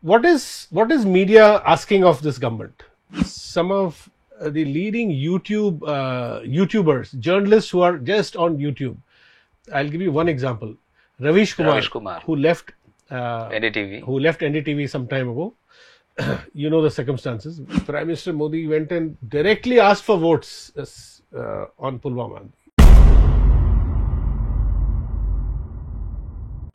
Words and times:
what 0.00 0.24
is 0.24 0.66
what 0.70 0.90
is 0.90 1.04
media 1.04 1.62
asking 1.66 2.04
of 2.04 2.22
this 2.22 2.38
government? 2.38 2.82
Some 3.24 3.70
of 3.70 4.10
uh, 4.40 4.50
the 4.50 4.64
leading 4.64 5.10
YouTube 5.10 5.82
uh, 5.86 6.40
YouTubers, 6.40 7.18
journalists 7.18 7.70
who 7.70 7.82
are 7.82 7.98
just 7.98 8.36
on 8.36 8.58
YouTube. 8.58 8.96
I'll 9.72 9.88
give 9.88 10.00
you 10.00 10.12
one 10.12 10.28
example. 10.28 10.74
Ravish 11.20 11.54
Kumar, 11.54 11.72
Ravish 11.72 11.88
Kumar. 11.88 12.20
who 12.20 12.36
left 12.36 12.72
uh, 13.10 13.48
NDTV. 13.50 14.02
who 14.04 14.18
left 14.18 14.40
NDTV 14.40 14.88
some 14.90 15.06
time 15.06 15.28
ago. 15.28 15.54
you 16.54 16.70
know 16.70 16.80
the 16.82 16.90
circumstances. 16.90 17.60
Prime 17.86 18.06
Minister 18.06 18.32
Modi 18.32 18.66
went 18.66 18.92
and 18.92 19.16
directly 19.28 19.80
asked 19.80 20.04
for 20.04 20.18
votes 20.18 20.72
uh, 21.36 21.66
on 21.78 21.98
Pulwama. 21.98 22.42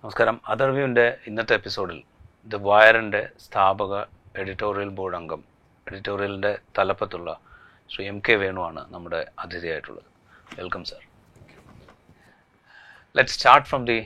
നമസ്കാരം 0.04 0.36
അതർവ്യൂവിൻ്റെ 0.52 1.06
ഇന്നത്തെ 1.28 1.54
എപ്പിസോഡിൽ 1.60 1.98
the 2.48 2.58
വയറിൻ്റെ 2.70 3.22
സ്ഥാപക 3.46 3.94
editorial 4.36 4.92
board 5.00 5.18
അംഗം 5.20 5.42
എഡിറ്റോറിയലിൻ്റെ 5.88 6.54
തലപ്പത്തുള്ള 6.80 7.30
Shri 7.90 8.04
M 8.08 8.20
K 8.28 8.36
വേണുവാണ് 8.44 8.82
നമ്മുടെ 8.92 9.22
അതിഥിയായിട്ടുള്ളത് 9.44 10.10
welcome 10.60 10.84
sir 10.92 11.02
let 13.16 13.34
start 13.38 13.68
from 13.70 13.84
the 13.86 14.00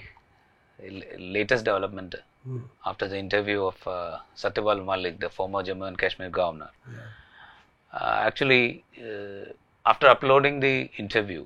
latest 1.34 1.67
development 1.72 2.20
after 2.90 3.08
the 3.08 3.17
interview 3.23 3.59
of 3.66 3.84
Satyapal 4.44 4.80
Malik 4.91 5.20
the 5.26 5.30
former 5.40 5.62
Jammu 5.70 5.85
and 5.90 6.02
Kashmir 6.03 6.31
governor 6.40 6.72
actually, 7.94 8.84
uh, 8.99 9.45
after 9.85 10.08
uploading 10.08 10.59
the 10.59 10.90
interview, 10.98 11.45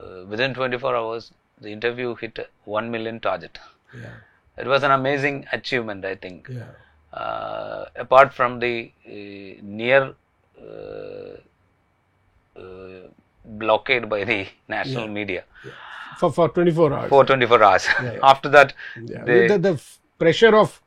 uh, 0.00 0.24
within 0.24 0.54
24 0.54 0.96
hours, 0.96 1.32
the 1.60 1.70
interview 1.70 2.14
hit 2.14 2.38
1 2.66 2.90
million 2.90 3.20
target. 3.20 3.58
Yeah, 3.94 4.16
It 4.57 4.67
was 4.67 4.83
an 4.83 4.91
amazing 4.91 5.45
achievement, 5.51 6.05
I 6.05 6.15
think. 6.15 6.49
yeah, 6.49 6.71
Uh, 7.13 7.85
apart 7.95 8.33
from 8.33 8.59
the 8.59 8.91
uh, 9.07 9.61
near 9.61 10.15
uh, 10.59 11.35
uh, 12.59 13.07
blockade 13.45 14.09
by 14.09 14.23
the 14.23 14.47
national 14.67 15.07
media 15.07 15.43
for 16.19 16.31
for 16.31 16.49
24 16.49 16.93
hours. 16.93 17.09
for 17.09 17.25
24 17.25 17.63
hours. 17.63 17.87
yeah. 18.01 18.19
After 18.31 18.49
that, 18.49 18.73
Yeah, 19.13 19.23
they, 19.25 19.47
the, 19.47 19.57
the 19.57 19.81
pressure 20.17 20.55
of 20.55 20.81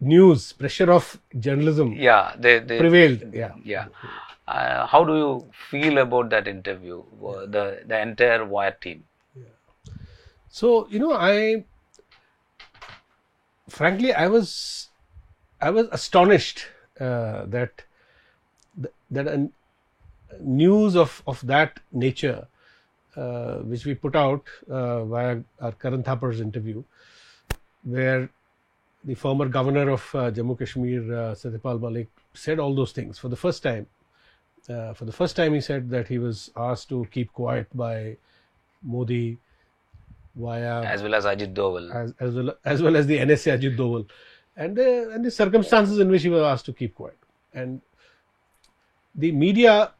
news, 0.00 0.52
pressure 0.52 0.90
of 0.92 1.18
journalism 1.38 1.92
yeah, 1.92 2.34
they, 2.38 2.58
they 2.58 2.78
prevailed. 2.78 3.22
Yeah. 3.34 3.52
yeah. 3.64 3.86
Uh, 4.46 4.86
how 4.86 5.04
do 5.04 5.16
you 5.16 5.46
feel 5.70 5.98
about 5.98 6.30
that 6.30 6.48
interview? 6.48 7.02
Uh, 7.24 7.46
The 7.46 7.82
the 7.86 7.98
entire 8.00 8.44
Wire 8.44 8.76
team. 8.80 9.04
So 10.48 10.86
you 10.88 10.98
know, 10.98 11.12
I 11.12 11.64
frankly 13.78 14.12
I 14.12 14.28
was 14.28 14.88
I 15.60 15.70
was 15.70 15.88
astonished 15.92 16.66
uh, 17.00 17.46
that 17.46 17.84
that 19.10 19.26
a 19.26 19.48
news 20.40 20.96
of 20.96 21.22
of 21.26 21.44
that 21.46 21.80
nature, 21.92 22.46
uh, 23.16 23.56
which 23.72 23.86
we 23.86 23.94
put 23.94 24.16
out 24.16 24.44
uh, 24.68 25.04
via 25.04 25.40
our 25.60 25.72
Karan 25.72 26.02
Thapar's 26.02 26.40
interview, 26.40 26.82
where 27.84 28.28
the 29.04 29.14
former 29.14 29.48
governor 29.48 29.88
of 29.90 30.14
uh, 30.14 30.30
Jammu 30.30 30.58
Kashmir, 30.58 31.02
uh, 31.02 31.34
Satyapal 31.34 31.80
Malik, 31.80 32.08
said 32.34 32.58
all 32.58 32.74
those 32.74 32.92
things 32.92 33.18
for 33.18 33.28
the 33.28 33.36
first 33.36 33.62
time. 33.62 33.86
Uh, 34.68 34.92
for 34.94 35.04
the 35.04 35.12
first 35.12 35.34
time, 35.34 35.54
he 35.54 35.60
said 35.60 35.90
that 35.90 36.08
he 36.08 36.18
was 36.18 36.50
asked 36.56 36.88
to 36.88 37.06
keep 37.10 37.32
quiet 37.32 37.66
by 37.74 38.16
Modi 38.82 39.38
via 40.34 40.82
as 40.82 41.02
well 41.02 41.14
as 41.14 41.24
Ajit 41.24 41.54
Doval. 41.54 41.94
as, 41.94 42.14
as 42.20 42.34
well 42.34 42.54
as 42.64 42.82
well 42.82 42.96
as 42.96 43.06
the 43.06 43.18
NSA 43.18 43.58
Ajit 43.58 43.76
Doval, 43.76 44.06
and 44.56 44.76
the 44.76 45.10
and 45.10 45.24
the 45.24 45.30
circumstances 45.30 45.98
in 45.98 46.10
which 46.10 46.22
he 46.22 46.28
was 46.28 46.42
asked 46.42 46.66
to 46.66 46.72
keep 46.72 46.94
quiet, 46.94 47.18
and 47.52 47.80
the 49.14 49.32
media 49.32 49.92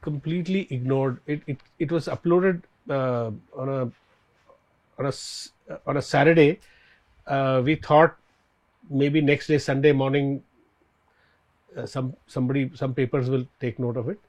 completely 0.00 0.66
ignored 0.70 1.20
it. 1.26 1.42
It, 1.46 1.58
it 1.78 1.92
was 1.92 2.06
uploaded 2.06 2.62
uh, 2.88 3.30
on 3.56 3.68
a 3.68 3.90
on 4.98 5.06
a 5.06 5.12
on 5.86 5.96
a 5.96 6.02
Saturday. 6.02 6.60
Uh, 7.26 7.62
we 7.64 7.76
thought 7.76 8.16
maybe 8.90 9.20
next 9.20 9.46
day 9.46 9.58
Sunday 9.58 9.92
morning, 9.92 10.42
uh, 11.76 11.86
some 11.86 12.14
somebody 12.26 12.70
some 12.74 12.94
papers 12.94 13.28
will 13.30 13.46
take 13.60 13.78
note 13.78 13.96
of 13.96 14.08
it. 14.08 14.20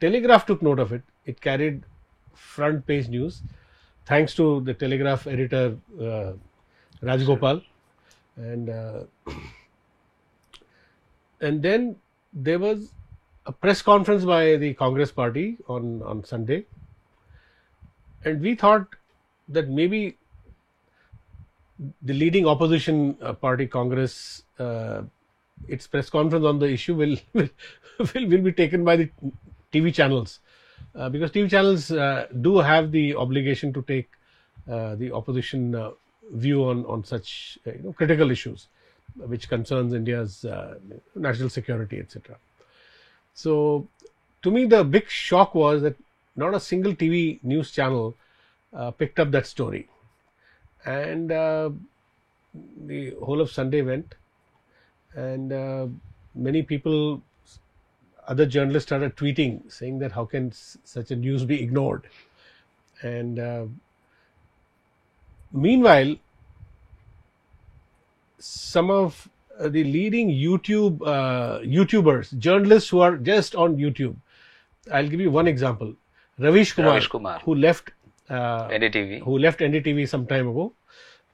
Telegraph 0.00 0.46
took 0.46 0.62
note 0.62 0.78
of 0.78 0.92
it. 0.92 1.02
It 1.24 1.40
carried 1.40 1.84
front 2.34 2.86
page 2.86 3.08
news 3.08 3.42
thanks 4.12 4.34
to 4.34 4.60
the 4.68 4.74
Telegraph 4.74 5.26
editor 5.26 5.76
uh, 5.98 6.32
Rajgopal, 7.02 7.62
and 8.36 8.68
uh, 8.68 9.04
and 11.40 11.62
then 11.62 11.96
there 12.48 12.58
was 12.58 12.92
a 13.46 13.52
press 13.52 13.80
conference 13.90 14.26
by 14.32 14.56
the 14.64 14.74
Congress 14.82 15.14
party 15.20 15.46
on 15.76 16.02
on 16.02 16.24
Sunday, 16.32 16.58
and 18.24 18.46
we 18.48 18.54
thought 18.64 18.98
that 19.48 19.72
maybe 19.80 20.02
the 22.10 22.18
leading 22.24 22.46
opposition 22.46 23.16
uh, 23.22 23.32
party 23.32 23.66
Congress 23.78 24.42
uh, 24.58 25.02
its 25.68 25.86
press 25.86 26.10
conference 26.10 26.44
on 26.44 26.58
the 26.58 26.72
issue 26.78 26.94
will 26.94 27.16
will, 27.32 27.48
will, 27.98 28.30
will 28.34 28.46
be 28.50 28.52
taken 28.52 28.84
by 28.92 28.96
the 29.04 29.10
TV 29.72 29.98
channels 30.02 30.40
because 31.10 31.30
TV 31.30 31.50
channels 31.50 31.90
uh, 31.90 32.26
do 32.40 32.58
have 32.58 32.92
the 32.92 33.14
obligation 33.14 33.72
to 33.72 33.82
take 33.82 34.08
uh, 34.70 34.94
the 34.96 35.10
opposition 35.12 35.74
uh, 35.74 35.90
view 36.32 36.64
on 36.64 36.84
on 36.86 37.04
such 37.04 37.58
uh, 37.66 37.72
you 37.72 37.82
know 37.82 37.92
critical 37.92 38.30
issues 38.30 38.68
uh, 39.22 39.26
which 39.26 39.48
concerns 39.48 39.92
India's 39.92 40.44
uh, 40.44 40.78
national 41.14 41.48
security 41.48 41.98
etc. 41.98 42.36
So 43.34 43.86
to 44.42 44.50
me 44.50 44.66
the 44.66 44.84
big 44.84 45.08
shock 45.08 45.54
was 45.54 45.82
that 45.82 45.96
not 46.36 46.54
a 46.54 46.60
single 46.60 46.94
TV 46.94 47.38
news 47.42 47.70
channel 47.70 48.14
uh, 48.72 48.90
picked 48.90 49.20
up 49.20 49.30
that 49.32 49.46
story 49.46 49.88
and 50.84 51.30
uh, 51.30 51.70
the 52.86 53.14
whole 53.22 53.40
of 53.40 53.50
Sunday 53.50 53.82
went 53.82 54.14
and 55.14 55.52
uh, 55.52 55.86
many 56.34 56.62
people 56.62 57.20
other 58.28 58.46
journalists 58.46 58.88
started 58.88 59.16
tweeting 59.16 59.70
saying 59.70 59.98
that 59.98 60.12
how 60.12 60.24
can 60.24 60.48
s- 60.48 60.78
such 60.84 61.10
a 61.10 61.16
news 61.16 61.44
be 61.44 61.60
ignored 61.62 62.06
and 63.02 63.38
uh, 63.38 63.64
meanwhile 65.52 66.14
some 68.38 68.90
of 68.90 69.28
uh, 69.58 69.68
the 69.68 69.84
leading 69.84 70.28
youtube 70.30 71.00
uh, 71.06 71.58
youtubers 71.60 72.36
journalists 72.38 72.88
who 72.90 73.00
are 73.00 73.16
just 73.16 73.54
on 73.54 73.76
youtube 73.76 74.14
i'll 74.92 75.08
give 75.08 75.20
you 75.20 75.30
one 75.30 75.46
example 75.46 75.92
ravish 76.38 76.72
kumar, 76.72 76.92
Ravish 76.92 77.08
Kumar. 77.08 77.40
who 77.40 77.54
left 77.54 77.90
uh, 78.30 78.68
NDTV. 78.68 79.20
who 79.22 79.38
left 79.38 79.60
NDTV 79.60 80.08
some 80.08 80.26
time 80.26 80.48
ago. 80.48 80.72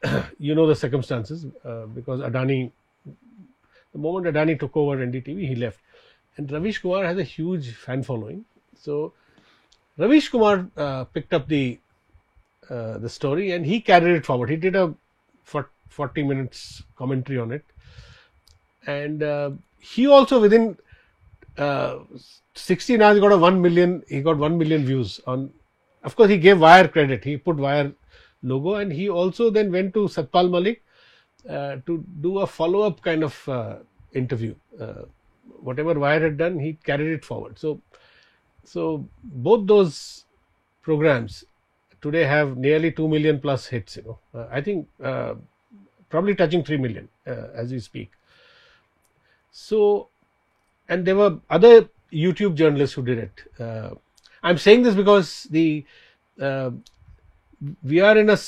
you 0.38 0.54
know 0.54 0.66
the 0.66 0.74
circumstances 0.74 1.46
uh, 1.64 1.86
because 1.86 2.20
Adani, 2.20 2.70
the 3.92 3.98
moment 3.98 4.26
Adani 4.26 4.58
took 4.58 4.76
over 4.76 4.96
NDTV, 4.96 5.46
he 5.48 5.54
left. 5.54 5.78
And 6.38 6.50
Ravish 6.50 6.78
Kumar 6.78 7.04
has 7.04 7.18
a 7.18 7.24
huge 7.24 7.72
fan 7.74 8.02
following. 8.04 8.44
So 8.76 9.12
Ravish 9.98 10.28
Kumar 10.28 10.70
uh, 10.76 11.04
picked 11.04 11.34
up 11.34 11.48
the 11.48 11.80
uh, 12.70 12.98
the 12.98 13.08
story 13.08 13.50
and 13.52 13.66
he 13.66 13.80
carried 13.80 14.14
it 14.14 14.24
forward. 14.24 14.50
He 14.50 14.56
did 14.56 14.76
a 14.76 14.94
for 15.42 15.68
40 15.88 16.22
minutes 16.22 16.82
commentary 16.96 17.38
on 17.38 17.50
it. 17.50 17.64
And 18.86 19.22
uh, 19.22 19.50
he 19.80 20.06
also 20.06 20.40
within 20.40 20.76
uh, 21.56 21.98
16 22.54 23.02
hours 23.02 23.18
got 23.18 23.32
a 23.32 23.36
1 23.36 23.60
million 23.60 24.02
he 24.08 24.20
got 24.20 24.36
1 24.36 24.56
million 24.56 24.84
views 24.84 25.20
on 25.26 25.52
of 26.04 26.14
course 26.14 26.30
he 26.30 26.38
gave 26.38 26.60
wire 26.60 26.86
credit 26.86 27.24
he 27.24 27.36
put 27.36 27.56
wire 27.56 27.92
logo 28.42 28.74
and 28.76 28.92
he 28.92 29.08
also 29.08 29.50
then 29.50 29.72
went 29.72 29.92
to 29.94 30.00
satpal 30.16 30.50
malik 30.50 30.82
uh, 31.48 31.76
to 31.86 32.04
do 32.20 32.38
a 32.38 32.46
follow 32.46 32.82
up 32.82 33.00
kind 33.02 33.24
of 33.24 33.48
uh, 33.48 33.76
interview 34.12 34.54
whatever 35.60 35.98
wire 35.98 36.20
had 36.20 36.36
done 36.36 36.58
he 36.58 36.74
carried 36.84 37.12
it 37.12 37.24
forward. 37.24 37.58
So 37.58 37.80
so 38.64 39.08
both 39.22 39.66
those 39.66 40.24
programs 40.82 41.44
today 42.00 42.24
have 42.24 42.56
nearly 42.56 42.92
2 42.92 43.08
million 43.08 43.40
plus 43.40 43.66
hits 43.66 43.96
you 43.96 44.02
know. 44.02 44.18
Uh, 44.34 44.46
i 44.50 44.60
think 44.60 44.88
uh, 45.02 45.34
probably 46.08 46.34
touching 46.34 46.62
3 46.64 46.76
million 46.76 47.08
uh, 47.26 47.48
as 47.54 47.72
we 47.72 47.80
speak. 47.80 48.12
So 49.50 50.08
and 50.88 51.04
there 51.04 51.16
were 51.16 51.38
other 51.50 51.88
YouTube 52.12 52.54
journalists 52.54 52.94
who 52.94 53.02
did 53.02 53.18
it. 53.18 53.60
Uh, 53.60 53.90
I'm 54.42 54.58
saying 54.58 54.82
this 54.82 54.94
because 54.94 55.46
the 55.50 55.84
uh, 56.40 56.70
we 57.82 58.00
are 58.00 58.16
in 58.16 58.30
a 58.30 58.38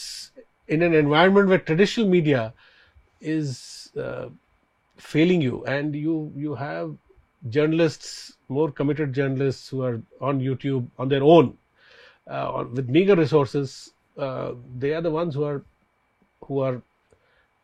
in 0.68 0.82
an 0.82 0.94
environment 0.94 1.48
where 1.48 1.58
traditional 1.58 2.08
media 2.08 2.54
is 3.20 3.90
uh, 3.96 4.28
failing 5.00 5.40
you, 5.40 5.64
and 5.64 5.94
you 5.94 6.32
you 6.36 6.54
have 6.54 6.96
journalists, 7.48 8.36
more 8.48 8.70
committed 8.70 9.12
journalists 9.12 9.68
who 9.68 9.82
are 9.82 10.00
on 10.20 10.40
YouTube 10.40 10.86
on 10.98 11.08
their 11.08 11.22
own, 11.22 11.56
uh, 12.26 12.64
with 12.72 12.88
meager 12.88 13.16
resources. 13.16 13.92
Uh, 14.18 14.52
they 14.78 14.92
are 14.92 15.00
the 15.00 15.10
ones 15.10 15.34
who 15.34 15.44
are 15.44 15.62
who 16.44 16.60
are 16.60 16.82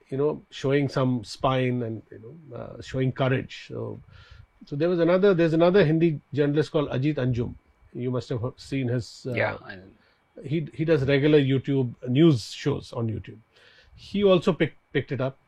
you 0.09 0.17
know, 0.17 0.43
showing 0.51 0.89
some 0.89 1.25
spine 1.25 1.83
and 1.83 2.03
you 2.11 2.21
know, 2.21 2.57
uh, 2.57 2.83
showing 2.83 3.13
courage. 3.13 3.67
So, 3.69 4.01
so 4.67 4.77
there 4.77 4.89
was 4.89 5.01
another. 5.01 5.35
There's 5.35 5.53
another 5.53 5.85
Hindi 5.85 6.21
journalist 6.33 6.73
called 6.73 6.91
Ajit 6.91 7.17
Anjum. 7.17 7.55
You 7.93 8.11
must 8.11 8.29
have 8.29 8.41
seen 8.57 8.89
his. 8.89 9.27
Uh, 9.29 9.35
yeah. 9.35 9.57
He 10.45 10.69
he 10.75 10.85
does 10.85 11.05
regular 11.05 11.41
YouTube 11.41 11.95
news 12.09 12.51
shows 12.53 12.93
on 12.93 13.09
YouTube. 13.09 13.39
He 13.95 14.23
also 14.23 14.53
picked 14.53 14.77
picked 14.93 15.13
it 15.13 15.21
up. 15.21 15.39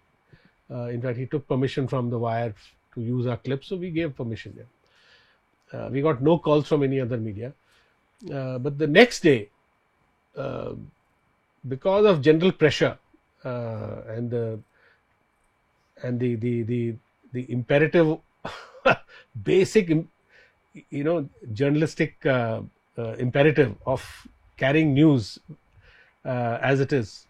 Uh, 0.70 0.88
in 0.88 1.00
fact, 1.00 1.18
he 1.18 1.26
took 1.26 1.46
permission 1.48 1.88
from 1.88 2.10
the 2.10 2.18
Wire 2.18 2.54
to 2.94 3.00
use 3.00 3.26
our 3.26 3.36
clips, 3.36 3.68
so 3.68 3.76
we 3.76 3.90
gave 3.90 4.14
permission. 4.16 4.54
there. 4.56 5.80
Uh, 5.80 5.88
we 5.90 6.00
got 6.00 6.22
no 6.22 6.38
calls 6.38 6.66
from 6.66 6.82
any 6.82 7.00
other 7.00 7.18
media, 7.18 7.52
uh, 8.32 8.58
but 8.58 8.78
the 8.78 8.86
next 8.86 9.20
day, 9.20 9.48
because 11.68 12.06
of 12.06 12.22
general 12.22 12.52
pressure 12.52 12.96
and 13.44 14.30
the 14.30 14.58
and 16.02 16.20
the 16.20 16.36
the 16.36 16.62
the 16.62 16.94
the 17.32 17.52
imperative, 17.52 18.18
basic, 19.42 19.88
you 19.88 21.04
know, 21.04 21.28
journalistic 21.52 22.24
uh, 22.24 22.62
uh, 22.96 23.12
imperative 23.18 23.74
of 23.86 24.26
carrying 24.56 24.94
news 24.94 25.38
uh, 26.24 26.58
as 26.60 26.80
it 26.80 26.92
is. 26.92 27.26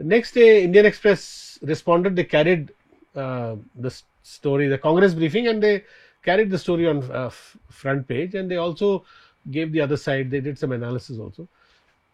Uh, 0.00 0.04
the 0.04 0.08
next 0.08 0.32
day, 0.32 0.64
Indian 0.64 0.86
Express 0.86 1.58
responded. 1.62 2.16
They 2.16 2.24
carried 2.24 2.72
uh, 3.14 3.56
the 3.74 4.02
story, 4.22 4.68
the 4.68 4.78
Congress 4.78 5.14
briefing, 5.14 5.48
and 5.48 5.62
they 5.62 5.84
carried 6.22 6.50
the 6.50 6.58
story 6.58 6.86
on 6.86 7.02
uh, 7.10 7.30
front 7.70 8.08
page. 8.08 8.34
And 8.34 8.50
they 8.50 8.56
also 8.56 9.04
gave 9.50 9.72
the 9.72 9.80
other 9.80 9.96
side. 9.96 10.30
They 10.30 10.40
did 10.40 10.58
some 10.58 10.72
analysis 10.72 11.18
also. 11.18 11.48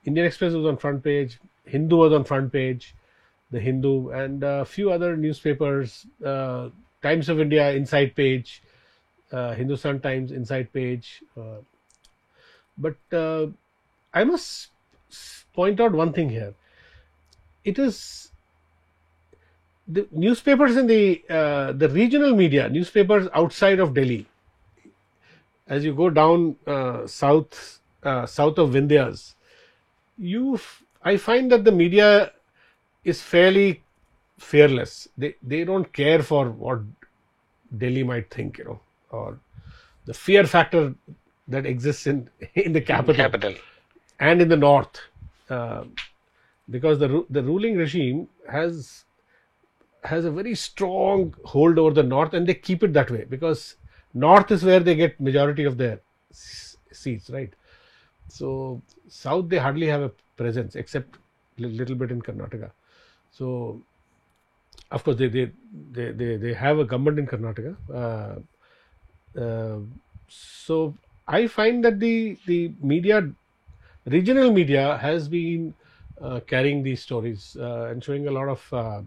Indian 0.04 0.26
Express 0.26 0.52
was 0.52 0.66
on 0.66 0.76
front 0.76 1.02
page. 1.02 1.38
Hindu 1.64 1.96
was 1.96 2.12
on 2.12 2.24
front 2.24 2.52
page. 2.52 2.94
The 3.50 3.60
Hindu 3.60 4.10
and 4.10 4.42
a 4.42 4.64
few 4.64 4.90
other 4.90 5.16
newspapers. 5.16 6.06
Uh, 6.24 6.70
Times 7.02 7.28
of 7.28 7.38
India 7.40 7.70
inside 7.72 8.16
page. 8.16 8.62
Uh, 9.30 9.54
Hindustan 9.54 10.00
Times 10.00 10.32
inside 10.32 10.72
page. 10.72 11.22
Uh, 11.36 11.60
but 12.78 12.96
uh, 13.12 13.46
I 14.12 14.24
must 14.24 14.68
point 15.54 15.80
out 15.80 15.92
one 15.92 16.12
thing 16.12 16.28
here. 16.28 16.54
It 17.66 17.78
is 17.78 18.30
the 19.88 20.06
newspapers 20.10 20.76
in 20.76 20.86
the 20.86 21.22
uh, 21.30 21.72
the 21.72 21.88
regional 21.88 22.34
media, 22.34 22.68
newspapers 22.68 23.28
outside 23.34 23.78
of 23.78 23.94
Delhi. 23.94 24.26
As 25.68 25.84
you 25.84 25.94
go 25.94 26.10
down 26.10 26.56
uh, 26.66 27.06
south 27.06 27.80
uh, 28.02 28.26
south 28.26 28.58
of 28.58 28.70
Vindhyas, 28.70 29.34
you 30.18 30.54
f- 30.56 30.82
I 31.02 31.16
find 31.16 31.50
that 31.52 31.64
the 31.64 31.72
media 31.72 32.32
is 33.04 33.22
fairly 33.22 33.84
fearless. 34.38 35.08
They 35.18 35.36
they 35.42 35.64
don't 35.64 35.92
care 35.92 36.22
for 36.22 36.50
what 36.50 36.80
Delhi 37.76 38.02
might 38.04 38.30
think, 38.30 38.58
you 38.58 38.64
know, 38.64 38.80
or 39.10 39.40
the 40.06 40.14
fear 40.14 40.44
factor 40.46 40.94
that 41.48 41.66
exists 41.66 42.06
in 42.06 42.30
in 42.54 42.72
the 42.72 42.80
capital 42.82 43.14
capital. 43.14 43.54
and 44.20 44.42
in 44.42 44.48
the 44.48 44.56
north, 44.56 45.00
uh, 45.50 45.84
because 46.70 46.98
the 46.98 47.24
the 47.30 47.42
ruling 47.42 47.76
regime 47.76 48.28
has 48.50 49.04
has 50.04 50.24
a 50.24 50.30
very 50.30 50.54
strong 50.54 51.34
hold 51.44 51.78
over 51.78 51.94
the 51.94 52.02
north, 52.02 52.34
and 52.34 52.46
they 52.46 52.54
keep 52.54 52.82
it 52.82 52.92
that 52.92 53.10
way 53.10 53.24
because 53.28 53.76
north 54.14 54.50
is 54.50 54.64
where 54.64 54.80
they 54.80 54.94
get 54.94 55.20
majority 55.20 55.64
of 55.64 55.78
their 55.78 56.00
seats, 56.30 57.30
right? 57.30 57.52
So 58.28 58.82
south 59.08 59.48
they 59.48 59.58
hardly 59.58 59.86
have 59.86 60.02
a 60.02 60.12
presence 60.36 60.76
except 60.76 61.18
little 61.58 61.96
bit 61.96 62.10
in 62.10 62.22
Karnataka. 62.22 62.70
So 63.30 63.82
of 64.90 65.04
course 65.04 65.16
they 65.16 65.28
they 65.28 65.50
they 65.92 66.12
they, 66.12 66.36
they 66.36 66.54
have 66.54 66.78
a 66.78 66.84
government 66.84 67.18
in 67.18 67.26
Karnataka. 67.26 67.76
Uh, 67.92 69.40
uh, 69.40 69.78
so 70.28 70.94
I 71.26 71.46
find 71.46 71.84
that 71.84 72.00
the 72.00 72.36
the 72.46 72.72
media 72.80 73.30
regional 74.06 74.52
media 74.52 74.98
has 74.98 75.28
been 75.28 75.74
uh, 76.20 76.40
carrying 76.46 76.82
these 76.82 77.02
stories 77.02 77.56
uh, 77.60 77.86
and 77.90 78.02
showing 78.02 78.26
a 78.28 78.30
lot 78.30 78.48
of 78.48 78.72
uh, 78.72 79.02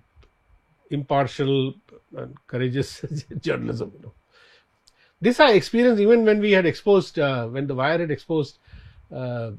impartial 0.91 1.73
and 2.17 2.35
courageous 2.47 3.01
journalism. 3.39 3.91
You 3.95 4.01
know, 4.03 4.13
this 5.21 5.39
I 5.39 5.51
experienced 5.51 6.01
even 6.01 6.25
when 6.25 6.39
we 6.39 6.51
had 6.51 6.65
exposed 6.65 7.19
uh, 7.19 7.47
when 7.47 7.67
the 7.67 7.75
Wire 7.75 7.99
had 7.99 8.11
exposed. 8.11 8.59
Uh, 9.13 9.51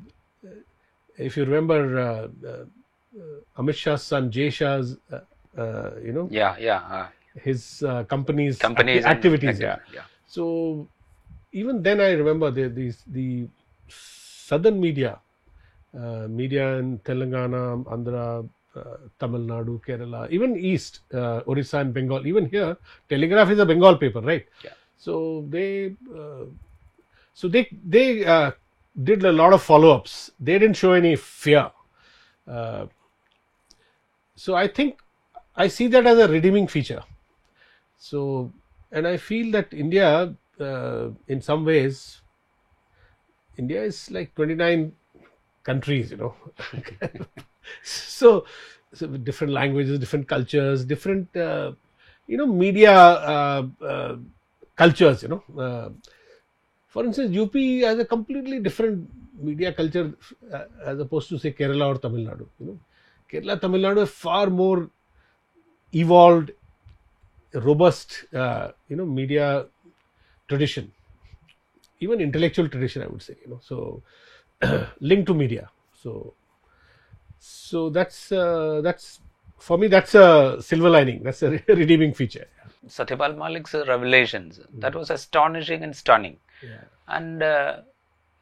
if 1.19 1.37
you 1.37 1.45
remember, 1.45 1.99
uh, 1.99 2.49
uh, 2.49 2.65
Amit 3.59 3.75
Shah's 3.75 4.03
son 4.03 4.31
Jay 4.31 4.49
Shah's, 4.49 4.97
uh, 5.13 5.21
uh, 5.61 5.91
you 6.03 6.13
know, 6.13 6.29
Yeah, 6.31 6.57
yeah. 6.59 6.79
Uh, 6.79 7.09
his 7.43 7.83
uh, 7.83 8.05
company's 8.05 8.59
companies 8.59 9.05
acti- 9.05 9.09
and 9.11 9.17
activities. 9.17 9.61
Yeah. 9.61 9.77
yeah. 9.93 10.03
So 10.27 10.89
even 11.53 11.83
then, 11.83 12.01
I 12.01 12.13
remember 12.13 12.51
the 12.51 12.69
these 12.69 13.03
the 13.07 13.49
southern 13.89 14.81
media, 14.81 15.21
media 15.93 16.77
in 16.79 16.99
Telangana, 17.01 17.85
Andhra, 17.85 18.49
uh, 18.77 18.97
Tamil 19.19 19.41
Nadu, 19.41 19.81
Kerala, 19.85 20.31
even 20.31 20.57
East, 20.57 21.01
uh, 21.13 21.41
Orissa 21.47 21.79
and 21.79 21.93
Bengal. 21.93 22.27
Even 22.27 22.47
here, 22.47 22.77
Telegraph 23.09 23.51
is 23.51 23.59
a 23.59 23.67
Bengal 23.67 23.97
paper, 23.97 24.21
right? 24.21 24.47
Yeah. 24.65 24.71
So 24.97 25.47
they, 25.49 25.97
uh, 26.15 26.45
so 27.35 27.49
they 27.49 27.69
they 27.85 28.25
uh, 28.25 28.53
did 29.03 29.25
a 29.25 29.33
lot 29.33 29.53
of 29.53 29.63
follow-ups. 29.63 30.31
They 30.39 30.59
didn't 30.59 30.77
show 30.77 30.93
any 30.93 31.17
fear. 31.17 31.71
Uh, 32.47 32.87
so 34.37 34.55
I 34.55 34.69
think 34.69 35.01
I 35.57 35.69
see 35.69 35.87
that 35.89 36.07
as 36.07 36.19
a 36.19 36.29
redeeming 36.29 36.69
feature. 36.69 37.03
So, 37.99 38.53
and 38.93 39.07
I 39.07 39.17
feel 39.17 39.53
that 39.53 39.75
India, 39.75 40.35
uh, 40.59 41.09
in 41.29 41.43
some 41.43 41.65
ways, 41.65 42.23
India 43.59 43.83
is 43.83 44.11
like 44.11 44.35
29 44.35 44.93
countries, 45.63 46.11
you 46.11 46.17
know. 46.17 46.35
so, 47.83 48.45
so 48.93 49.07
different 49.07 49.53
languages, 49.53 49.99
different 49.99 50.29
cultures, 50.29 50.85
different, 50.85 51.35
uh, 51.37 51.73
you 52.27 52.37
know, 52.37 52.47
media 52.47 52.93
uh, 52.93 53.67
uh, 53.85 54.17
cultures, 54.77 55.23
you 55.23 55.29
know. 55.29 55.43
Uh, 55.59 55.91
for 56.89 57.05
instance, 57.05 57.31
UP 57.33 57.81
has 57.83 57.99
a 57.99 58.05
completely 58.05 58.59
different 58.61 59.09
media 59.41 59.73
culture 59.73 60.13
uh, 60.53 60.65
as 60.85 60.99
opposed 61.01 61.29
to 61.29 61.39
say 61.39 61.53
Kerala 61.53 61.95
or 61.95 61.99
Tamil 61.99 62.27
Nadu. 62.27 62.47
You 62.59 62.67
know, 62.67 62.79
Kerala, 63.31 63.61
Tamil 63.61 63.81
Nadu 63.81 64.03
are 64.03 64.07
far 64.07 64.51
more 64.51 64.91
evolved, 65.93 66.53
robust, 67.55 68.25
uh, 68.35 68.73
you 68.89 68.97
know, 68.97 69.07
media 69.07 69.67
tradition, 70.49 70.93
even 72.01 72.21
intellectual 72.21 72.69
tradition, 72.69 73.03
I 73.03 73.07
would 73.07 73.23
say. 73.23 73.37
You 73.45 73.51
know, 73.51 73.61
so 73.63 74.03
linked 75.01 75.27
to 75.27 75.35
media. 75.35 75.71
So, 76.03 76.35
so 77.39 77.91
that's 77.91 78.33
uh, 78.33 78.81
that's 78.83 79.21
for 79.59 79.79
me 79.79 79.89
that's 79.89 80.15
a 80.15 80.59
silver 80.61 80.91
lining. 80.91 81.23
That's 81.23 81.43
a 81.43 81.51
redeeming 81.69 82.15
feature. 82.15 82.47
Satyapal 82.87 83.37
Malik's 83.37 83.75
revelations, 83.75 84.59
that 84.79 84.95
was 84.95 85.11
astonishing 85.11 85.83
and 85.83 85.95
stunning. 85.95 86.39
Yeah. 86.63 86.81
And 87.09 87.43
uh, 87.43 87.81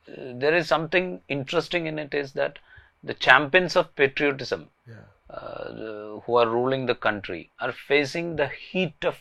there 0.06 0.54
is 0.54 0.68
something 0.68 1.20
interesting 1.28 1.87
in 1.87 1.98
it 1.98 2.14
is 2.14 2.32
that 2.34 2.58
the 3.02 3.14
champions 3.14 3.75
of 3.75 3.94
patriotism 3.96 4.68
Yeah. 4.88 4.94
uh, 5.28 5.72
the- 5.72 6.20
who 6.25 6.37
are 6.37 6.48
ruling 6.48 6.87
the 6.87 6.94
country 6.94 7.50
are 7.60 7.72
facing 7.72 8.37
the 8.37 8.46
heat 8.48 9.04
of 9.04 9.16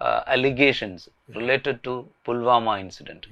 uh, 0.00 0.22
allegations 0.26 1.08
related 1.34 1.82
to 1.84 2.08
Pulwama 2.26 2.78
incident. 2.78 3.26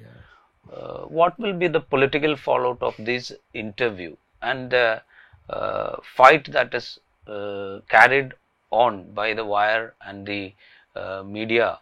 Uh, 0.71 1.03
what 1.05 1.37
will 1.39 1.53
be 1.53 1.67
the 1.67 1.79
political 1.79 2.35
fallout 2.35 2.81
of 2.81 2.95
this 2.99 3.31
interview 3.53 4.15
and 4.41 4.69
the 4.71 5.01
uh, 5.49 5.95
fight 6.15 6.45
that 6.51 6.73
is 6.73 6.99
uh, 7.27 7.79
carried 7.89 8.33
on 8.71 9.03
by 9.13 9.33
the 9.33 9.45
wire 9.45 9.93
and 10.01 10.25
the 10.27 10.53
uh, 10.95 11.23
media 11.25 11.79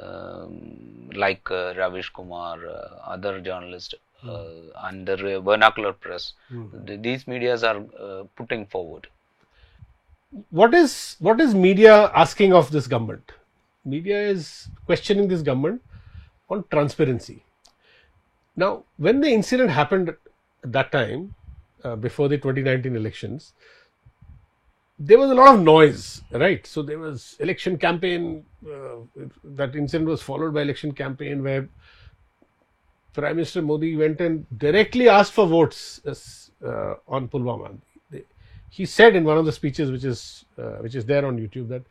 um, 0.00 1.10
like 1.14 1.50
uh, 1.50 1.74
Ravish 1.76 2.10
Kumar, 2.10 2.58
uh, 2.66 3.00
other 3.04 3.40
journalists, 3.40 3.94
uh, 4.26 4.44
and 4.84 5.06
the 5.06 5.40
vernacular 5.40 5.92
press. 5.92 6.34
Th- 6.86 7.00
these 7.00 7.26
medias 7.26 7.64
are 7.64 7.82
uh, 7.98 8.24
putting 8.36 8.66
forward. 8.66 9.08
what 10.50 10.74
is 10.74 11.16
what 11.18 11.40
is 11.40 11.54
media 11.54 12.10
asking 12.14 12.52
of 12.52 12.70
this 12.70 12.86
government? 12.86 13.32
Media 13.84 14.18
is 14.20 14.68
questioning 14.86 15.28
this 15.28 15.42
government 15.42 15.82
on 16.48 16.64
transparency. 16.70 17.42
Now, 18.56 18.84
when 18.96 19.20
the 19.20 19.28
incident 19.28 19.70
happened 19.70 20.10
at 20.10 20.16
that 20.64 20.92
time, 20.92 21.34
uh, 21.82 21.96
before 21.96 22.28
the 22.28 22.36
2019 22.36 22.94
elections, 22.94 23.54
there 24.98 25.18
was 25.18 25.30
a 25.30 25.34
lot 25.34 25.54
of 25.54 25.62
noise, 25.62 26.22
right? 26.30 26.66
So 26.66 26.82
there 26.82 26.98
was 26.98 27.36
election 27.40 27.78
campaign. 27.78 28.44
Uh, 28.64 29.22
that 29.42 29.74
incident 29.74 30.10
was 30.10 30.20
followed 30.20 30.52
by 30.52 30.62
election 30.62 30.92
campaign 30.92 31.42
where 31.42 31.68
Prime 33.14 33.36
Minister 33.36 33.62
Modi 33.62 33.96
went 33.96 34.20
and 34.20 34.46
directly 34.58 35.08
asked 35.08 35.32
for 35.32 35.46
votes 35.46 36.00
uh, 36.64 36.94
on 37.08 37.28
Pulwama. 37.28 37.78
He 38.68 38.86
said 38.86 39.16
in 39.16 39.24
one 39.24 39.36
of 39.36 39.46
the 39.46 39.52
speeches, 39.52 39.90
which 39.90 40.04
is 40.04 40.44
uh, 40.56 40.76
which 40.82 40.94
is 40.94 41.04
there 41.04 41.26
on 41.26 41.38
YouTube, 41.38 41.68
that 41.68 41.82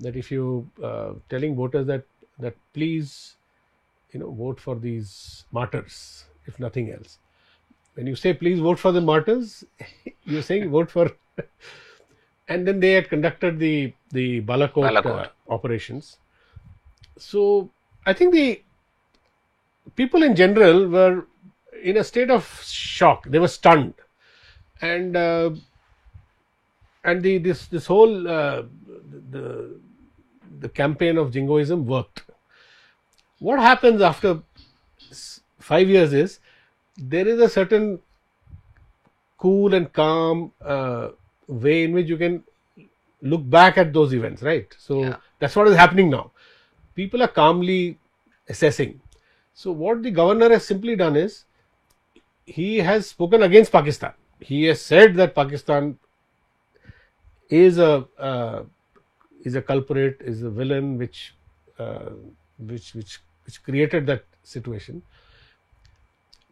that 0.00 0.16
if 0.16 0.30
you 0.30 0.70
uh, 0.82 1.12
telling 1.28 1.54
voters 1.56 1.86
that 1.86 2.04
that 2.38 2.54
please, 2.72 3.34
you 4.12 4.20
know, 4.20 4.30
vote 4.30 4.60
for 4.60 4.76
these 4.76 5.44
martyrs, 5.52 6.24
if 6.46 6.58
nothing 6.58 6.90
else. 6.90 7.18
When 7.94 8.06
you 8.06 8.14
say 8.14 8.34
please 8.34 8.60
vote 8.60 8.78
for 8.78 8.92
the 8.92 9.00
martyrs, 9.00 9.64
you're 10.24 10.42
saying 10.42 10.70
vote 10.70 10.90
for. 10.90 11.10
and 12.48 12.66
then 12.66 12.80
they 12.80 12.92
had 12.92 13.08
conducted 13.08 13.58
the 13.58 13.92
the 14.10 14.40
Balakot, 14.42 14.90
Balakot. 14.90 15.26
Uh, 15.26 15.28
operations. 15.48 16.18
So 17.18 17.70
I 18.04 18.12
think 18.12 18.32
the 18.32 18.62
people 19.94 20.22
in 20.22 20.36
general 20.36 20.88
were 20.88 21.26
in 21.82 21.96
a 21.96 22.04
state 22.04 22.30
of 22.30 22.62
shock. 22.62 23.26
They 23.26 23.38
were 23.38 23.48
stunned, 23.48 23.94
and 24.80 25.16
uh, 25.16 25.50
and 27.04 27.22
the 27.22 27.38
this 27.38 27.66
this 27.66 27.86
whole 27.86 28.28
uh, 28.28 28.62
the 29.30 29.80
the 30.60 30.68
campaign 30.68 31.16
of 31.16 31.32
jingoism 31.32 31.86
worked. 31.86 32.22
What 33.38 33.58
happens 33.58 34.00
after 34.00 34.42
five 35.58 35.88
years 35.88 36.12
is 36.12 36.40
there 36.96 37.28
is 37.28 37.40
a 37.40 37.48
certain 37.48 38.00
cool 39.38 39.74
and 39.74 39.92
calm 39.92 40.52
uh, 40.64 41.08
way 41.46 41.84
in 41.84 41.92
which 41.92 42.08
you 42.08 42.16
can 42.16 42.42
look 43.22 43.48
back 43.48 43.76
at 43.76 43.92
those 43.92 44.14
events, 44.14 44.42
right? 44.42 44.74
So 44.78 45.02
Yeah. 45.02 45.16
that's 45.38 45.56
what 45.56 45.68
is 45.68 45.76
happening 45.76 46.10
now. 46.10 46.30
People 46.94 47.22
are 47.22 47.28
calmly 47.28 47.98
assessing. 48.48 49.00
So 49.54 49.72
what 49.72 50.02
the 50.02 50.10
governor 50.10 50.48
has 50.50 50.66
simply 50.66 50.96
done 50.96 51.16
is 51.16 51.44
he 52.44 52.78
has 52.78 53.08
spoken 53.08 53.42
against 53.42 53.72
Pakistan. 53.72 54.12
He 54.40 54.64
has 54.64 54.80
said 54.80 55.14
that 55.16 55.34
Pakistan 55.34 55.98
is 57.50 57.78
a 57.78 58.06
uh, 58.18 58.64
is 59.44 59.54
a 59.54 59.62
culprit, 59.62 60.20
is 60.20 60.42
a 60.42 60.50
villain, 60.50 60.98
which 60.98 61.34
uh, 61.78 62.10
which 62.58 62.94
which 62.94 63.20
which 63.46 63.62
created 63.62 64.06
that 64.06 64.24
situation. 64.42 65.02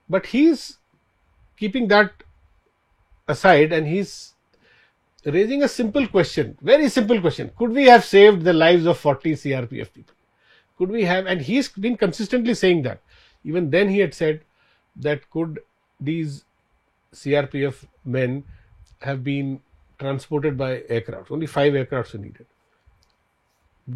But 0.08 0.26
he's 0.26 0.78
keeping 1.56 1.88
that 1.88 2.12
aside, 3.28 3.72
and 3.72 3.86
he's 3.86 4.34
raising 5.24 5.62
a 5.62 5.68
simple 5.68 6.06
question, 6.06 6.56
very 6.60 6.88
simple 6.88 7.20
question: 7.20 7.50
Could 7.58 7.70
we 7.70 7.84
have 7.86 8.04
saved 8.04 8.42
the 8.42 8.52
lives 8.52 8.86
of 8.86 8.98
forty 8.98 9.32
CRPF 9.32 9.92
people? 9.92 10.14
Could 10.78 10.90
we 10.90 11.04
have? 11.04 11.26
And 11.26 11.40
he's 11.40 11.68
been 11.68 11.96
consistently 11.96 12.54
saying 12.54 12.82
that. 12.82 13.00
Even 13.44 13.70
then, 13.70 13.88
he 13.88 13.98
had 13.98 14.14
said 14.14 14.40
that 14.96 15.28
could 15.30 15.60
these 16.00 16.44
CRPF 17.14 17.86
men 18.04 18.44
have 19.00 19.22
been 19.22 19.60
transported 19.98 20.56
by 20.56 20.82
aircraft. 20.88 21.30
Only 21.30 21.46
five 21.46 21.72
aircrafts 21.72 22.12
were 22.12 22.18
needed. 22.18 22.46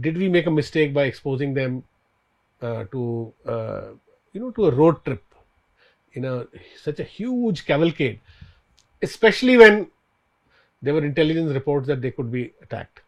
Did 0.00 0.18
we 0.18 0.28
make 0.28 0.46
a 0.46 0.50
mistake 0.50 0.92
by 0.92 1.04
exposing 1.04 1.54
them 1.54 1.84
to, 2.60 3.32
uh, 3.46 3.82
you 4.32 4.40
know, 4.40 4.50
to 4.50 4.66
a 4.66 4.70
road 4.70 5.04
trip 5.04 5.24
in 6.12 6.24
a 6.24 6.46
such 6.82 7.00
a 7.00 7.04
huge 7.04 7.66
cavalcade, 7.66 8.20
especially 9.02 9.56
when 9.56 9.88
there 10.82 10.94
were 10.94 11.04
intelligence 11.04 11.52
reports 11.52 11.86
that 11.86 12.00
they 12.00 12.10
could 12.10 12.30
be 12.30 12.52
attacked? 12.62 13.00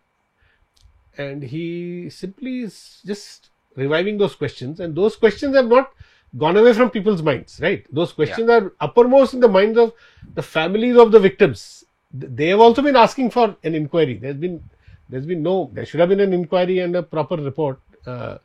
And 1.19 1.42
he 1.42 2.11
simply 2.11 2.61
is 2.61 3.02
just 3.04 3.50
reviving 3.76 4.19
those 4.19 4.35
questions, 4.35 4.80
and 4.80 4.95
those 4.95 5.16
questions 5.16 5.57
have 5.57 5.69
not 5.69 5.92
gone 6.38 6.57
away 6.57 6.73
from 6.73 6.90
people's 6.90 7.23
minds, 7.23 7.61
right? 7.61 7.85
Those 7.92 8.12
questions 8.12 8.49
are 8.49 8.73
uppermost 8.80 9.35
in 9.35 9.40
the 9.40 9.49
minds 9.49 9.78
of 9.78 9.92
the 10.35 10.42
families 10.42 10.97
of 10.97 11.11
the 11.11 11.19
victims. 11.19 11.85
They 12.12 12.49
have 12.49 12.61
also 12.61 12.83
been 12.83 12.97
asking 12.97 13.30
for 13.30 13.57
an 13.62 13.75
inquiry. 13.75 14.14
There's 14.14 14.37
been, 14.37 14.62
there's 15.09 15.26
been 15.26 15.42
no, 15.42 15.71
there 15.73 15.85
should 15.85 16.00
have 16.00 16.09
been 16.09 16.21
an 16.21 16.33
inquiry 16.33 16.78
and 16.78 16.95
a 16.97 17.02
proper 17.02 17.37
report. 17.37 17.80
Uh, 18.07 18.38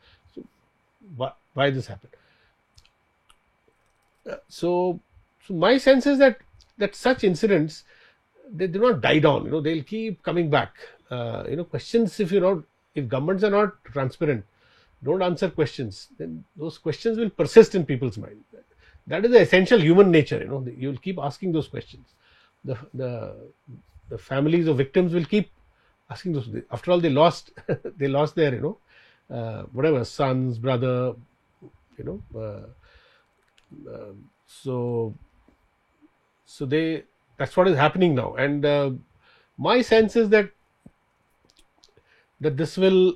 why, 1.16 1.32
why 1.54 1.70
this 1.70 1.88
happened? 1.88 2.14
Uh, 4.30 4.36
so, 4.48 5.00
so 5.48 5.54
my 5.54 5.78
sense 5.78 6.06
is 6.06 6.18
that 6.20 6.40
that 6.78 6.96
such 6.96 7.24
incidents 7.24 7.84
they 8.54 8.68
do 8.68 8.80
not 8.80 9.02
die 9.02 9.20
down. 9.20 9.46
You 9.46 9.52
know, 9.52 9.62
they'll 9.62 9.84
keep 9.84 10.22
coming 10.24 10.50
back. 10.50 10.76
Uh, 11.10 11.44
you 11.50 11.56
know, 11.56 11.64
questions 11.64 12.20
if 12.20 12.32
you 12.32 12.40
not 12.40 12.64
if 12.96 13.08
governments 13.08 13.44
are 13.44 13.50
not 13.50 13.84
transparent, 13.86 14.46
don't 15.04 15.22
answer 15.22 15.50
questions, 15.50 16.08
then 16.18 16.44
those 16.56 16.78
questions 16.78 17.18
will 17.18 17.30
persist 17.30 17.76
in 17.76 17.86
people's 17.86 18.18
mind. 18.18 18.44
That 19.08 19.26
is 19.26 19.32
the 19.32 19.42
essential 19.42 19.80
human 19.80 20.10
nature. 20.10 20.40
You 20.40 20.48
know, 20.48 20.68
you 20.78 20.88
will 20.90 20.98
keep 20.98 21.20
asking 21.20 21.52
those 21.52 21.68
questions. 21.68 22.08
The 22.64 22.78
the 22.94 23.36
the 24.10 24.18
families 24.18 24.68
of 24.68 24.78
victims 24.78 25.14
will 25.14 25.26
keep 25.26 25.52
asking 26.10 26.34
those. 26.34 26.50
After 26.72 26.92
all, 26.92 27.00
they 27.00 27.10
lost 27.10 27.52
they 27.98 28.08
lost 28.08 28.36
their 28.36 28.54
you 28.54 28.62
know 28.62 28.78
uh, 29.30 29.64
whatever 29.72 30.04
sons, 30.06 30.58
brother, 30.58 31.14
you 31.98 32.04
know. 32.04 32.22
Uh, 32.36 32.68
um, 33.94 34.30
so 34.46 35.14
so 36.46 36.66
they 36.66 37.04
that's 37.38 37.58
what 37.58 37.68
is 37.68 37.78
happening 37.78 38.16
now 38.16 38.36
and 38.36 38.66
uh, 38.66 38.92
my 39.58 39.82
sense 39.82 40.16
is 40.16 40.30
that 40.30 40.50
that 42.40 42.58
this 42.58 42.78
will 42.78 43.16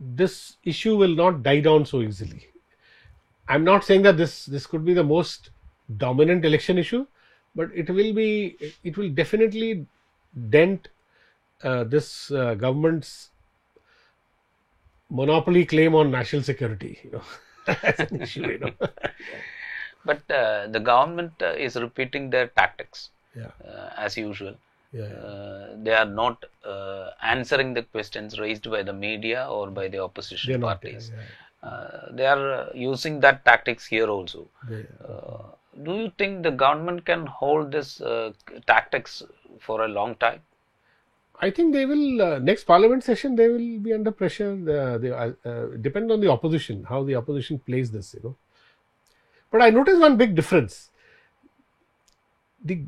this 0.00 0.56
issue 0.64 0.96
will 0.96 1.14
not 1.14 1.42
die 1.42 1.60
down 1.60 1.84
so 1.84 2.02
easily 2.02 2.46
i'm 3.48 3.64
not 3.64 3.84
saying 3.84 4.02
that 4.02 4.16
this 4.16 4.46
this 4.46 4.66
could 4.66 4.84
be 4.84 4.94
the 4.94 5.04
most 5.04 5.50
dominant 5.96 6.44
election 6.44 6.78
issue 6.78 7.06
but 7.54 7.70
it 7.74 7.88
will 7.88 8.12
be 8.12 8.56
it 8.84 8.96
will 8.96 9.08
definitely 9.10 9.86
dent 10.50 10.88
uh, 11.62 11.84
this 11.84 12.30
uh, 12.30 12.54
government's 12.54 13.30
monopoly 15.10 15.64
claim 15.64 15.94
on 15.94 16.10
national 16.10 16.42
security 16.42 16.98
you 17.04 17.10
know 17.10 17.22
as 17.82 18.00
an 18.00 18.20
issue 18.22 18.46
you 18.46 18.58
know 18.58 18.72
But 20.04 20.30
uh, 20.30 20.68
the 20.68 20.80
government 20.80 21.32
uh, 21.42 21.52
is 21.66 21.76
repeating 21.76 22.30
their 22.30 22.48
tactics 22.48 23.10
yeah 23.36 23.50
uh, 23.68 23.90
as 23.96 24.16
usual. 24.16 24.54
yeah, 24.92 25.08
yeah. 25.08 25.14
Uh, 25.30 25.66
they 25.84 25.92
are 25.92 26.06
not 26.20 26.44
uh, 26.64 27.10
answering 27.22 27.74
the 27.74 27.82
questions 27.82 28.38
raised 28.38 28.70
by 28.70 28.82
the 28.82 28.92
media 28.92 29.46
or 29.56 29.64
by 29.70 29.86
the 29.88 29.98
opposition 30.04 30.52
They're 30.52 30.58
not, 30.58 30.80
parties. 30.82 31.10
yeah. 31.14 31.68
Uh, 31.68 32.12
they 32.12 32.26
are 32.26 32.52
uh, 32.52 32.66
using 32.74 33.20
that 33.20 33.44
tactics 33.44 33.84
here 33.86 34.08
also. 34.08 34.48
Uh, 34.70 35.42
do 35.82 35.92
you 36.02 36.12
think 36.16 36.42
the 36.42 36.50
government 36.64 37.04
can 37.04 37.26
hold 37.26 37.70
this 37.72 38.00
uh, 38.00 38.32
tactics 38.66 39.22
for 39.60 39.84
a 39.84 39.88
long 39.88 40.14
time? 40.16 40.40
I 41.40 41.50
think 41.50 41.72
they 41.72 41.86
will 41.86 42.20
uh, 42.20 42.38
next 42.40 42.64
parliament 42.64 43.04
session 43.04 43.36
they 43.36 43.48
will 43.48 43.78
be 43.78 43.92
under 43.92 44.10
pressure. 44.10 44.52
Uh, 44.52 44.98
they 44.98 45.10
uh, 45.10 45.32
uh, 45.44 45.66
depend 45.80 46.10
on 46.10 46.20
the 46.20 46.28
opposition 46.28 46.84
how 46.84 47.04
the 47.04 47.14
opposition 47.14 47.58
plays 47.60 47.90
this, 47.90 48.14
you 48.14 48.20
know. 48.24 48.36
But 49.50 49.62
I 49.62 49.70
noticed 49.70 50.00
one 50.00 50.16
big 50.16 50.34
difference. 50.34 50.90
The 52.64 52.82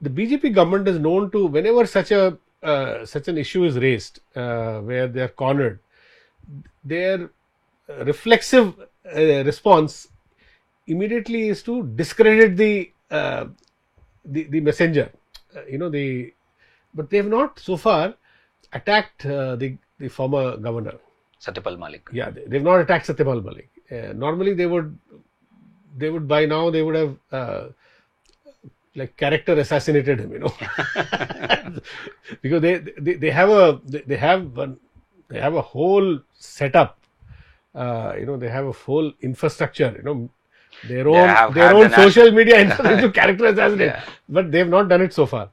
the 0.00 0.10
BJP 0.10 0.54
government 0.54 0.88
is 0.88 0.98
known 0.98 1.30
to 1.32 1.46
whenever 1.46 1.84
such 1.86 2.10
a 2.12 2.38
uh, 2.62 3.04
such 3.04 3.28
an 3.28 3.36
issue 3.36 3.64
is 3.64 3.76
raised 3.78 4.20
uh, 4.34 4.80
where 4.80 5.06
they 5.06 5.20
are 5.20 5.28
cornered, 5.28 5.80
their 6.82 7.30
reflexive 7.88 8.74
response 9.14 10.08
immediately 10.86 11.48
is 11.48 11.62
to 11.62 11.82
discredit 11.82 12.56
the 12.56 12.90
the, 13.10 14.44
the 14.44 14.60
messenger. 14.60 15.12
You 15.70 15.78
know 15.78 15.88
the 15.88 16.32
but 16.96 17.10
they 17.10 17.18
have 17.18 17.28
not 17.28 17.58
so 17.58 17.76
far 17.76 18.14
attacked 18.72 19.26
uh, 19.26 19.56
the 19.56 19.76
the 19.98 20.08
former 20.08 20.56
governor. 20.56 20.94
Satyapal 21.40 21.78
Malik. 21.78 22.08
Yeah, 22.12 22.30
they, 22.30 22.44
they've 22.46 22.62
not 22.62 22.80
attacked 22.80 23.06
Satyapal 23.08 23.44
Malik. 23.44 23.68
Uh, 23.90 24.12
normally, 24.14 24.54
they 24.54 24.66
would 24.66 24.98
they 25.96 26.10
would 26.10 26.26
by 26.26 26.44
now 26.46 26.70
they 26.70 26.82
would 26.82 26.94
have 27.02 27.16
uh, 27.32 27.64
like 28.94 29.16
character 29.16 29.52
assassinated 29.54 30.20
him, 30.20 30.32
you 30.32 30.38
know, 30.40 30.54
because 32.42 32.62
they, 32.62 32.78
they 32.78 33.14
they 33.14 33.30
have 33.30 33.50
a 33.50 33.80
they, 33.84 34.16
have 34.16 34.56
one, 34.56 34.78
they 35.28 35.40
have 35.40 35.54
a 35.54 35.62
whole 35.62 36.18
setup. 36.34 36.98
Uh, 37.74 38.14
you 38.18 38.24
know, 38.24 38.36
they 38.38 38.48
have 38.48 38.66
a 38.66 38.72
whole 38.72 39.12
infrastructure. 39.20 39.92
You 39.96 40.02
know, 40.02 40.30
their 40.88 41.06
own 41.08 41.52
their 41.54 41.74
own 41.74 41.90
social 41.92 42.30
media 42.30 42.60
infrastructure 42.64 43.02
to 43.08 43.12
character 43.12 43.46
assassinate, 43.46 43.88
Yeah. 43.88 44.02
but 44.28 44.50
they 44.50 44.58
have 44.58 44.68
not 44.68 44.88
done 44.88 45.02
it 45.02 45.12
so 45.12 45.26
far. 45.26 45.50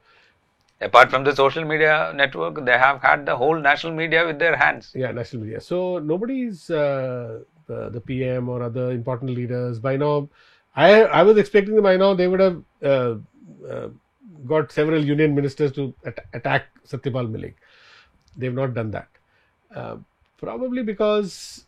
Apart 0.84 1.10
from 1.10 1.24
the 1.24 1.36
social 1.36 1.66
media 1.66 2.12
network, 2.16 2.64
they 2.66 2.78
have 2.78 3.02
had 3.02 3.26
the 3.26 3.36
whole 3.36 3.60
national 3.60 3.94
media 3.94 4.26
with 4.26 4.40
their 4.40 4.56
hands. 4.56 4.92
Yeah, 4.96 5.12
national 5.12 5.44
media. 5.44 5.62
So 5.62 6.00
nobody's 6.00 6.70
uh, 6.70 7.40
the, 7.68 7.90
the 7.90 8.02
PM 8.02 8.50
or 8.50 8.62
other 8.64 8.92
important 8.92 9.32
leaders 9.32 9.80
by 9.80 9.98
now. 9.98 10.30
I 10.76 11.04
I 11.04 11.24
was 11.24 11.38
expecting 11.38 11.76
them 11.76 11.84
by 11.84 11.98
now 11.98 12.14
they 12.14 12.28
would 12.28 12.40
have 12.40 12.64
uh, 12.84 13.16
uh, 13.70 13.90
got 14.48 14.72
several 14.72 15.04
union 15.04 15.36
ministers 15.36 15.72
to 15.74 15.94
at- 16.06 16.26
attack 16.34 16.66
Satyapal 16.88 17.30
Malik. 17.30 17.58
They've 18.38 18.54
not 18.54 18.74
done 18.74 18.92
that. 18.92 19.08
Uh, 19.74 19.98
probably 20.38 20.84
because 20.84 21.66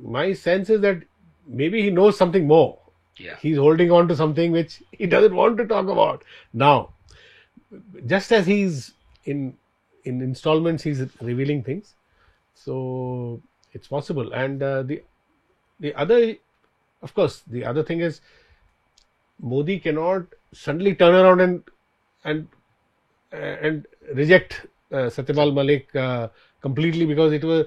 my 0.00 0.32
sense 0.32 0.70
is 0.70 0.80
that 0.82 1.02
maybe 1.46 1.82
he 1.82 1.90
knows 1.90 2.16
something 2.16 2.46
more. 2.46 2.78
Yeah. 3.16 3.36
He's 3.40 3.56
holding 3.56 3.90
on 3.90 4.08
to 4.08 4.16
something 4.16 4.52
which 4.52 4.82
he 4.92 5.06
doesn't 5.06 5.34
want 5.34 5.58
to 5.58 5.66
talk 5.66 5.88
about 5.88 6.24
now. 6.52 6.91
Just 8.06 8.32
as 8.32 8.46
he's 8.46 8.92
in 9.24 9.56
in 10.04 10.20
installments, 10.20 10.82
he's 10.82 11.00
revealing 11.20 11.62
things. 11.62 11.94
So 12.54 13.40
it's 13.72 13.88
possible. 13.88 14.32
And 14.32 14.62
uh, 14.62 14.82
the 14.82 15.02
the 15.80 15.94
other, 15.94 16.36
of 17.02 17.14
course, 17.14 17.42
the 17.46 17.64
other 17.64 17.82
thing 17.82 18.00
is 18.00 18.20
Modi 19.40 19.78
cannot 19.78 20.26
suddenly 20.52 20.94
turn 20.94 21.14
around 21.14 21.40
and 21.40 21.62
and 22.24 22.48
uh, 23.32 23.36
and 23.36 23.86
reject 24.14 24.66
uh, 24.92 25.08
Satyapal 25.16 25.54
Malik 25.54 25.94
uh, 25.96 26.28
completely 26.60 27.06
because 27.06 27.32
it 27.32 27.44
was 27.44 27.66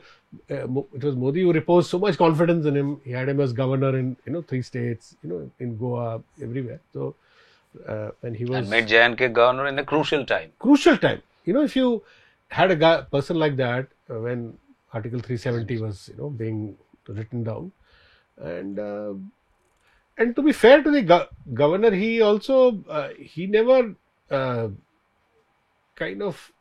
uh, 0.51 0.67
it 0.93 1.03
was 1.03 1.15
Modi 1.15 1.41
who 1.41 1.51
reposed 1.53 1.89
so 1.89 1.99
much 1.99 2.17
confidence 2.17 2.65
in 2.65 2.75
him. 2.75 3.01
He 3.03 3.11
had 3.11 3.29
him 3.29 3.39
as 3.39 3.53
governor 3.53 3.97
in 3.97 4.15
you 4.25 4.33
know 4.33 4.41
three 4.41 4.61
states, 4.61 5.15
you 5.23 5.29
know 5.29 5.51
in 5.59 5.77
Goa, 5.77 6.21
everywhere. 6.41 6.79
So 6.93 7.15
uh, 7.87 8.11
and 8.23 8.35
he 8.35 8.45
was 8.45 8.57
And 8.57 8.69
made 8.69 8.87
J&K 8.87 9.29
governor 9.29 9.67
in 9.67 9.79
a 9.79 9.83
crucial 9.83 10.25
time. 10.25 10.51
crucial 10.59 10.97
time. 10.97 11.21
You 11.45 11.53
know, 11.53 11.61
if 11.63 11.75
you 11.75 12.03
had 12.49 12.71
a 12.71 12.75
guy, 12.75 13.01
person 13.01 13.37
like 13.37 13.55
that 13.57 13.87
uh, 14.09 14.19
when 14.19 14.57
Article 14.93 15.19
370 15.19 15.79
was, 15.79 16.09
you 16.09 16.17
know, 16.17 16.29
being 16.29 16.77
written 17.07 17.43
down, 17.43 17.71
and 18.37 18.79
uh, 18.79 19.13
and 20.17 20.35
to 20.35 20.41
be 20.41 20.51
fair 20.53 20.81
to 20.83 20.91
the 20.91 21.01
go- 21.01 21.27
governor, 21.53 21.91
he 21.91 22.21
also 22.21 22.83
uh, 22.89 23.09
he 23.19 23.47
never 23.47 23.95
uh, 24.31 24.69
kind 25.95 26.21
of 26.21 26.51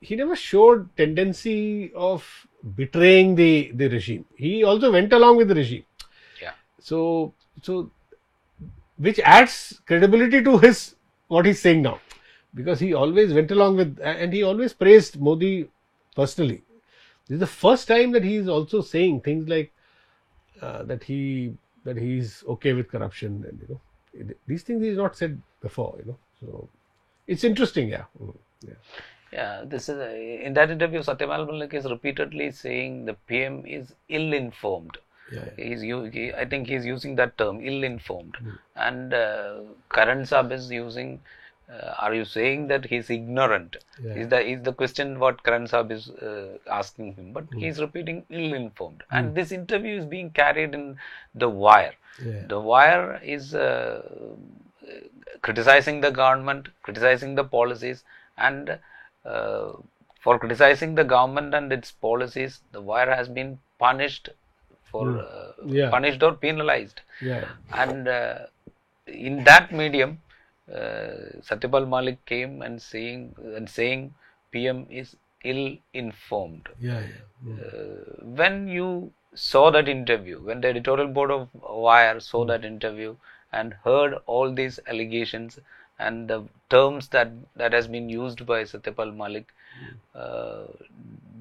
he 0.00 0.16
never 0.16 0.36
showed 0.36 0.94
tendency 0.96 1.92
of 1.94 2.46
betraying 2.76 3.34
the 3.34 3.70
the 3.74 3.88
regime. 3.88 4.24
He 4.36 4.64
also 4.64 4.92
went 4.92 5.12
along 5.12 5.36
with 5.36 5.48
the 5.48 5.54
regime. 5.54 5.84
Yeah. 6.40 6.52
So 6.80 7.34
so 7.62 7.90
which 9.04 9.20
adds 9.36 9.80
credibility 9.86 10.42
to 10.48 10.58
his 10.64 10.82
what 11.28 11.46
he's 11.46 11.60
saying 11.60 11.82
now 11.82 11.98
because 12.54 12.80
he 12.80 12.92
always 12.94 13.32
went 13.38 13.50
along 13.50 13.76
with 13.76 13.98
and 14.02 14.32
he 14.32 14.42
always 14.42 14.72
praised 14.72 15.20
Modi 15.20 15.68
personally. 16.16 16.62
This 17.28 17.36
is 17.36 17.40
the 17.40 17.46
first 17.46 17.88
time 17.88 18.12
that 18.12 18.24
he 18.24 18.36
is 18.36 18.48
also 18.48 18.80
saying 18.80 19.20
things 19.22 19.48
like 19.48 19.72
uh, 20.60 20.82
that 20.84 21.02
he 21.02 21.54
that 21.84 21.96
he's 21.96 22.44
okay 22.56 22.72
with 22.72 22.90
corruption 22.90 23.44
and 23.48 23.60
you 23.62 23.68
know 23.74 24.34
these 24.46 24.62
things 24.62 24.82
he's 24.82 24.96
not 24.96 25.16
said 25.16 25.40
before. 25.60 25.94
You 25.98 26.06
know, 26.12 26.18
so 26.40 26.68
it's 27.26 27.44
interesting. 27.44 27.88
Yeah, 27.88 28.04
Mm, 28.22 28.36
yeah. 28.66 28.74
Yeah, 29.32 29.64
this 29.66 29.88
is 29.88 29.98
a, 29.98 30.44
in 30.46 30.54
that 30.54 30.70
interview, 30.70 31.00
Satyapal 31.02 31.46
Malik 31.48 31.74
is 31.74 31.90
repeatedly 31.90 32.52
saying 32.52 33.04
the 33.06 33.14
PM 33.26 33.66
is 33.66 33.92
ill-informed. 34.08 34.98
Yeah, 35.34 35.44
yeah. 35.58 35.64
He's 35.64 35.80
he, 35.82 36.32
I 36.32 36.44
think 36.44 36.68
he's 36.68 36.86
using 36.86 37.16
that 37.16 37.36
term, 37.38 37.60
ill-informed. 37.62 38.36
And 38.76 39.14
uh, 39.14 39.54
Karan 39.92 40.22
Saab 40.22 40.52
is 40.52 40.70
using. 40.70 41.20
Uh, 41.74 41.94
are 41.98 42.14
you 42.14 42.24
saying 42.26 42.66
that 42.68 42.84
he's 42.84 43.08
ignorant? 43.08 43.76
Yeah. 44.06 44.14
Is 44.22 44.28
the 44.28 44.40
is 44.54 44.62
the 44.62 44.72
question 44.80 45.18
what 45.18 45.42
Karan 45.44 45.66
Saab 45.66 45.92
is 45.92 46.10
uh, 46.10 46.58
asking 46.70 47.14
him? 47.14 47.32
But 47.32 47.44
he's 47.62 47.80
repeating 47.80 48.24
ill-informed. 48.30 49.02
And 49.10 49.34
this 49.34 49.50
interview 49.50 49.98
is 50.00 50.04
being 50.04 50.30
carried 50.30 50.74
in 50.74 50.98
the 51.34 51.48
Wire. 51.48 51.94
The 52.48 52.60
Wire 52.60 53.20
is 53.24 53.54
uh, 53.54 54.02
criticizing 55.42 56.00
the 56.00 56.10
government, 56.10 56.68
criticizing 56.82 57.34
the 57.34 57.44
policies, 57.44 58.04
and 58.36 58.78
uh, 59.24 59.72
for 60.20 60.38
criticizing 60.38 60.94
the 60.94 61.04
government 61.04 61.54
and 61.54 61.72
its 61.72 61.90
policies, 61.92 62.60
the 62.72 62.80
Wire 62.80 63.14
has 63.14 63.28
been 63.28 63.58
punished 63.78 64.28
for 64.94 65.04
uh, 65.20 65.52
Yeah. 65.78 65.90
punished 65.96 66.22
or 66.28 66.32
penalized. 66.46 67.00
yeah. 67.30 67.44
And 67.84 68.08
uh, 68.08 68.38
in 69.28 69.44
that 69.50 69.72
medium, 69.82 70.18
uh, 70.72 71.10
Satyapal 71.48 71.86
Malik 71.94 72.24
came 72.32 72.62
and 72.68 72.80
saying 72.90 73.34
and 73.58 73.68
saying 73.78 74.14
PM 74.52 74.86
is 75.02 75.16
ill-informed 75.52 76.68
Yeah, 76.80 77.00
yeah. 77.00 77.24
Mm. 77.46 77.58
uh, 77.66 78.24
when 78.40 78.54
you 78.76 78.88
saw 79.34 79.64
that 79.76 79.88
interview, 79.88 80.38
when 80.48 80.60
the 80.62 80.68
editorial 80.68 81.08
board 81.18 81.30
of 81.30 81.48
Wire 81.86 82.20
saw 82.20 82.44
that 82.46 82.64
interview 82.64 83.14
and 83.52 83.74
heard 83.88 84.14
all 84.26 84.54
these 84.60 84.78
allegations 84.86 85.58
and 85.98 86.28
the 86.28 86.38
terms 86.70 87.08
that 87.16 87.30
that 87.62 87.72
has 87.78 87.88
been 87.96 88.08
used 88.08 88.46
by 88.52 88.62
Satyapal 88.72 89.14
Malik, 89.22 89.52
uh, 90.14 90.64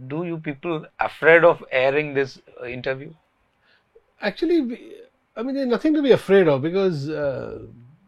do 0.08 0.24
you 0.26 0.38
people 0.38 0.86
afraid 1.00 1.44
of 1.44 1.64
airing 1.72 2.14
this 2.14 2.40
uh, 2.62 2.66
interview? 2.66 3.14
Actually, 4.24 4.62
we, 4.62 4.96
I 5.36 5.44
mean, 5.44 5.56
there's 5.56 5.68
nothing 5.68 5.94
to 5.96 6.02
be 6.02 6.12
afraid 6.12 6.48
of 6.48 6.62
because 6.64 7.10
uh, 7.10 7.60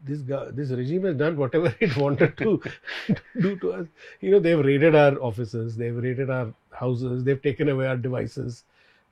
this 0.03 0.19
guy, 0.21 0.45
this 0.51 0.71
regime 0.71 1.03
has 1.05 1.15
done 1.17 1.37
whatever 1.37 1.75
it 1.81 1.95
wanted 1.97 2.37
to 2.37 2.61
do 3.41 3.55
to 3.57 3.73
us. 3.73 3.87
You 4.21 4.31
know, 4.31 4.39
they've 4.39 4.59
raided 4.59 4.95
our 4.95 5.19
offices, 5.21 5.75
they've 5.77 5.95
raided 5.95 6.29
our 6.29 6.53
houses, 6.71 7.23
they've 7.23 7.41
taken 7.41 7.69
away 7.69 7.87
our 7.87 7.97
devices. 7.97 8.63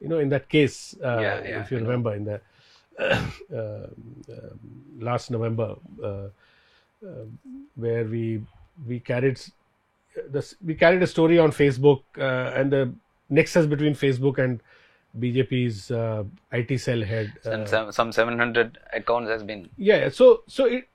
You 0.01 0.09
know, 0.09 0.19
in 0.19 0.29
that 0.29 0.49
case, 0.49 0.95
uh, 1.03 1.21
Yeah, 1.21 1.43
yeah, 1.43 1.59
if 1.61 1.71
you 1.71 1.77
I 1.77 1.81
know. 1.81 1.87
remember, 1.87 2.15
in 2.15 2.25
the 2.25 2.41
uh, 2.99 3.87
um, 4.31 4.59
last 4.99 5.31
November, 5.31 5.75
uh, 6.03 6.07
uh, 6.07 7.25
where 7.75 8.05
we 8.05 8.41
we 8.87 8.99
carried 8.99 9.37
s- 9.37 9.51
this 10.29 10.55
we 10.63 10.75
carried 10.75 11.01
a 11.03 11.07
story 11.07 11.39
on 11.39 11.51
Facebook 11.51 12.01
uh, 12.17 12.51
and 12.59 12.71
the 12.71 12.93
nexus 13.29 13.65
between 13.65 13.93
Facebook 13.95 14.37
and 14.37 14.61
BJP's 15.19 15.91
uh, 15.91 16.23
IT 16.51 16.79
cell 16.79 17.01
head. 17.01 17.33
Uh, 17.45 17.51
and 17.51 17.69
some, 17.69 17.91
some 17.91 18.11
700 18.11 18.79
accounts 18.93 19.29
has 19.29 19.43
been 19.43 19.69
yeah. 19.77 20.09
So 20.09 20.43
so 20.47 20.65
it 20.65 20.87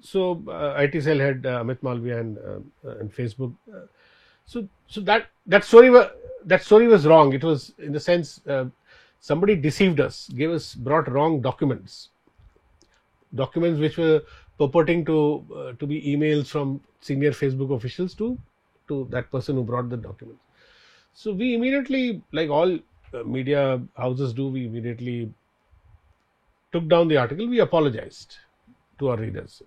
so 0.00 0.42
uh, 0.48 0.74
IT 0.78 1.02
cell 1.02 1.18
head 1.18 1.44
uh, 1.44 1.62
Amit 1.62 1.80
Malviya 1.80 2.20
and 2.20 2.38
uh, 2.38 2.98
and 2.98 3.12
Facebook. 3.12 3.52
Uh, 3.72 3.86
so 4.46 4.68
so 4.86 5.00
that 5.02 5.26
that 5.46 5.64
story 5.64 5.90
was 5.90 6.08
that 6.44 6.62
story 6.62 6.86
was 6.86 7.06
wrong. 7.06 7.32
It 7.32 7.44
was 7.44 7.72
in 7.78 7.92
the 7.92 8.00
sense 8.00 8.40
uh, 8.46 8.66
somebody 9.20 9.56
deceived 9.56 10.00
us, 10.00 10.28
gave 10.28 10.50
us 10.50 10.74
brought 10.74 11.10
wrong 11.10 11.40
documents, 11.40 12.10
documents 13.34 13.80
which 13.80 13.98
were 13.98 14.22
purporting 14.58 15.04
to 15.04 15.44
uh, 15.54 15.72
to 15.72 15.86
be 15.86 16.00
emails 16.02 16.46
from 16.46 16.80
senior 17.00 17.32
Facebook 17.32 17.74
officials 17.74 18.14
to 18.14 18.38
to 18.88 19.06
that 19.10 19.30
person 19.30 19.56
who 19.56 19.64
brought 19.64 19.88
the 19.90 19.96
documents. 19.96 20.40
So 21.12 21.32
we 21.32 21.54
immediately, 21.54 22.22
like 22.32 22.50
all 22.50 22.78
media 23.24 23.80
houses 23.96 24.32
do, 24.32 24.48
we 24.48 24.66
immediately 24.66 25.32
took 26.72 26.88
down 26.88 27.08
the 27.08 27.16
article. 27.16 27.48
We 27.48 27.60
apologized 27.60 28.36
to 28.98 29.08
our 29.08 29.16
readers. 29.16 29.62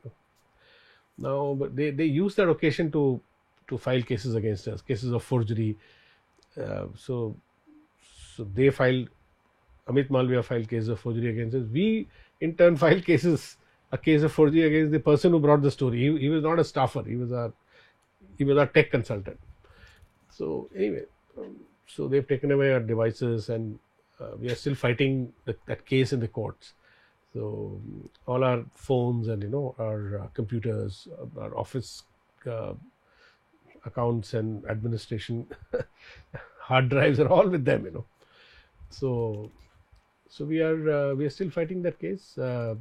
Now, 1.17 1.55
but 1.59 1.75
they 1.75 1.91
they 1.91 2.05
use 2.05 2.35
that 2.35 2.49
occasion 2.49 2.91
to 2.91 3.21
to 3.67 3.77
file 3.77 4.01
cases 4.01 4.35
against 4.35 4.67
us, 4.67 4.81
cases 4.81 5.11
of 5.11 5.23
forgery. 5.23 5.77
Uh, 6.57 6.85
so 6.95 7.35
so 8.35 8.43
they 8.53 8.69
filed. 8.69 9.09
Amit 9.87 10.09
Malviya 10.09 10.43
filed 10.43 10.69
cases 10.69 10.89
of 10.89 10.99
forgery 10.99 11.29
against 11.29 11.55
us. 11.55 11.65
We 11.71 12.07
in 12.39 12.55
turn 12.55 12.77
filed 12.85 13.05
cases 13.05 13.57
a 13.91 13.97
case 13.97 14.21
of 14.21 14.31
forgery 14.31 14.63
against 14.63 14.91
the 14.91 14.99
person 14.99 15.31
who 15.31 15.39
brought 15.39 15.61
the 15.61 15.71
story. 15.71 15.97
He, 15.97 16.17
he 16.19 16.29
was 16.29 16.43
not 16.43 16.59
a 16.59 16.63
staffer. 16.63 17.03
He 17.03 17.15
was 17.15 17.31
a 17.31 17.51
he 18.37 18.43
was 18.43 18.57
our 18.57 18.67
tech 18.67 18.91
consultant. 18.91 19.39
So 20.29 20.69
anyway, 20.75 21.03
um, 21.37 21.55
so 21.89 22.07
they've 22.07 22.27
taken 22.27 22.51
away 22.51 22.71
our 22.71 22.79
devices, 22.79 23.49
and 23.49 23.79
uh, 24.19 24.31
we 24.39 24.49
are 24.49 24.55
still 24.55 24.75
fighting 24.75 25.33
the, 25.45 25.55
that 25.65 25.85
case 25.85 26.13
in 26.13 26.19
the 26.19 26.27
courts. 26.27 26.73
So 27.33 27.81
all 28.27 28.43
our 28.43 28.63
phones 28.75 29.27
and 29.27 29.41
you 29.41 29.49
know 29.49 29.75
our 29.79 30.21
uh, 30.21 30.27
computers, 30.33 31.07
uh, 31.19 31.41
our 31.41 31.57
office 31.57 32.03
uh, 32.45 32.73
accounts 33.85 34.33
and 34.33 34.65
administration 34.65 35.47
hard 36.59 36.89
drives 36.89 37.19
are 37.19 37.27
all 37.27 37.47
with 37.47 37.65
them. 37.65 37.85
You 37.85 37.91
know, 37.91 38.05
so 38.89 39.51
so 40.29 40.45
we 40.45 40.61
are 40.61 40.89
uh, 40.89 41.15
we 41.15 41.25
are 41.25 41.29
still 41.29 41.49
fighting 41.49 41.81
that 41.83 41.99
case. 41.99 42.37
Uh, 42.37 42.75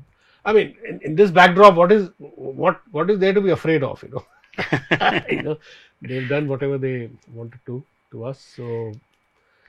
I 0.45 0.53
mean, 0.53 0.77
in, 0.87 1.01
in 1.03 1.17
this 1.17 1.31
backdrop, 1.31 1.75
what 1.75 1.93
is 1.93 2.11
what 2.19 2.83
what 2.91 3.11
is 3.11 3.19
there 3.19 3.33
to 3.33 3.41
be 3.41 3.51
afraid 3.51 3.83
of? 3.83 4.03
You 4.03 4.11
know, 4.11 5.23
you 5.31 5.43
know, 5.43 5.59
they've 6.03 6.29
done 6.29 6.47
whatever 6.47 6.77
they 6.77 7.11
wanted 7.33 7.61
to 7.67 7.85
to 8.11 8.25
us. 8.25 8.39
So 8.57 8.93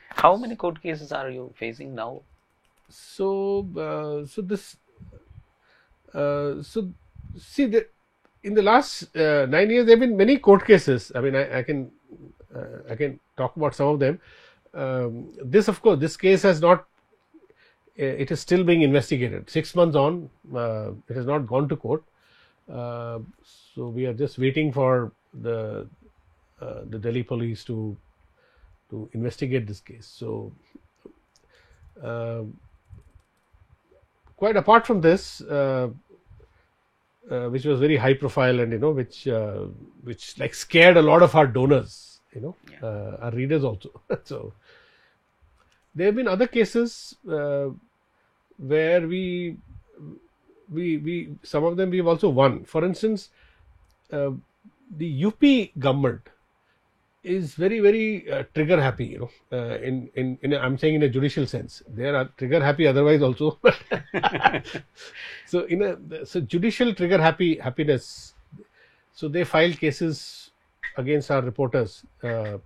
how 0.10 0.36
many 0.36 0.56
court 0.56 0.82
cases 0.82 1.12
are 1.12 1.30
you 1.30 1.54
facing 1.58 1.96
now? 1.96 2.22
So 2.90 3.68
uh, 3.78 4.26
so 4.26 4.42
this 4.42 4.78
uh, 6.14 6.62
so 6.62 6.90
see 7.38 7.66
the 7.66 7.88
in 8.44 8.54
the 8.54 8.62
last 8.62 9.16
uh, 9.16 9.46
nine 9.46 9.70
years 9.70 9.86
there 9.86 9.96
have 9.96 10.00
been 10.00 10.18
many 10.18 10.38
court 10.38 10.66
cases. 10.66 11.12
I 11.16 11.22
mean 11.22 11.36
i, 11.36 11.60
I 11.60 11.64
can 11.64 11.92
uh, 12.56 12.90
i 12.90 12.96
can 12.96 13.20
talk 13.38 13.56
about 13.56 13.76
some 13.76 13.88
of 13.88 14.00
them. 14.00 14.20
Um, 14.74 15.30
this 15.44 15.68
of 15.68 15.82
course 15.82 16.00
this 16.00 16.18
case 16.18 16.42
has 16.44 16.62
not 16.62 16.86
uh, 18.00 18.16
it 18.24 18.32
is 18.32 18.40
still 18.40 18.64
being 18.64 18.82
investigated. 18.82 19.50
Six 19.50 19.76
months 19.76 19.96
on 19.96 20.30
uh, 20.56 20.92
it 21.08 21.16
has 21.16 21.26
not 21.26 21.48
gone 21.48 21.70
to 21.70 21.76
court. 21.76 22.04
Uh, 22.72 23.20
so 23.76 23.88
we 23.88 24.06
are 24.06 24.14
just 24.14 24.38
waiting 24.38 24.72
for 24.72 25.12
the 25.34 25.88
uh, 26.62 26.82
the 26.90 27.00
delhi 27.00 27.24
police 27.24 27.64
to 27.64 27.96
to 28.90 29.10
investigate 29.14 29.68
this 29.68 29.80
case 29.80 30.08
so 30.08 30.52
uh, 32.04 32.44
quite 34.38 34.56
apart 34.56 34.88
from 34.88 35.02
this, 35.02 35.42
uh, 35.42 35.90
uh, 37.30 37.50
which 37.50 37.66
was 37.66 37.80
very 37.80 37.98
high 37.98 38.14
profile 38.14 38.60
and 38.62 38.72
you 38.72 38.80
know 38.80 38.92
which 38.92 39.28
uh, 39.28 39.66
which 40.04 40.38
like 40.40 40.54
scared 40.54 40.96
a 40.98 41.02
lot 41.02 41.22
of 41.22 41.36
our 41.36 41.46
donors, 41.46 42.22
you 42.34 42.42
know, 42.42 42.56
Yeah. 42.72 42.88
uh, 42.88 43.18
our 43.22 43.32
readers 43.32 43.64
also. 43.66 43.90
so 44.24 44.54
there 45.94 46.06
have 46.08 46.16
been 46.16 46.28
other 46.28 46.48
cases 46.48 47.16
uh, 47.30 47.68
where 48.58 49.06
we 49.08 49.58
we 50.72 50.98
we 50.98 51.30
some 51.44 51.66
of 51.66 51.76
them 51.76 51.90
we've 51.90 52.08
also 52.08 52.30
won. 52.30 52.64
For 52.64 52.86
instance, 52.86 53.30
uh, 54.14 54.32
the 54.90 55.26
UP 55.26 55.44
government 55.78 56.22
is 57.24 57.56
very 57.56 57.80
very 57.82 58.32
uh, 58.32 58.44
trigger 58.54 58.82
happy 58.82 59.06
you 59.06 59.20
know 59.20 59.30
uh, 59.52 59.78
in, 59.80 60.10
in 60.16 60.38
in 60.42 60.54
a, 60.54 60.58
i'm 60.60 60.78
saying 60.78 60.96
in 60.96 61.04
a 61.04 61.10
judicial 61.10 61.46
sense. 61.46 61.84
They 61.88 62.08
are 62.08 62.26
trigger 62.38 62.64
happy 62.64 62.88
otherwise 62.88 63.22
also. 63.22 63.60
So 65.46 65.64
in 65.66 65.82
a 65.82 66.26
so 66.26 66.42
judicial 66.42 66.94
trigger 66.94 67.20
happy 67.20 67.58
happiness. 67.58 68.36
So 69.14 69.28
they 69.28 69.44
filed 69.44 69.80
cases 69.80 70.52
against 70.96 71.32
our 71.32 71.42
reporters. 71.42 72.06
Uh, 72.24 72.60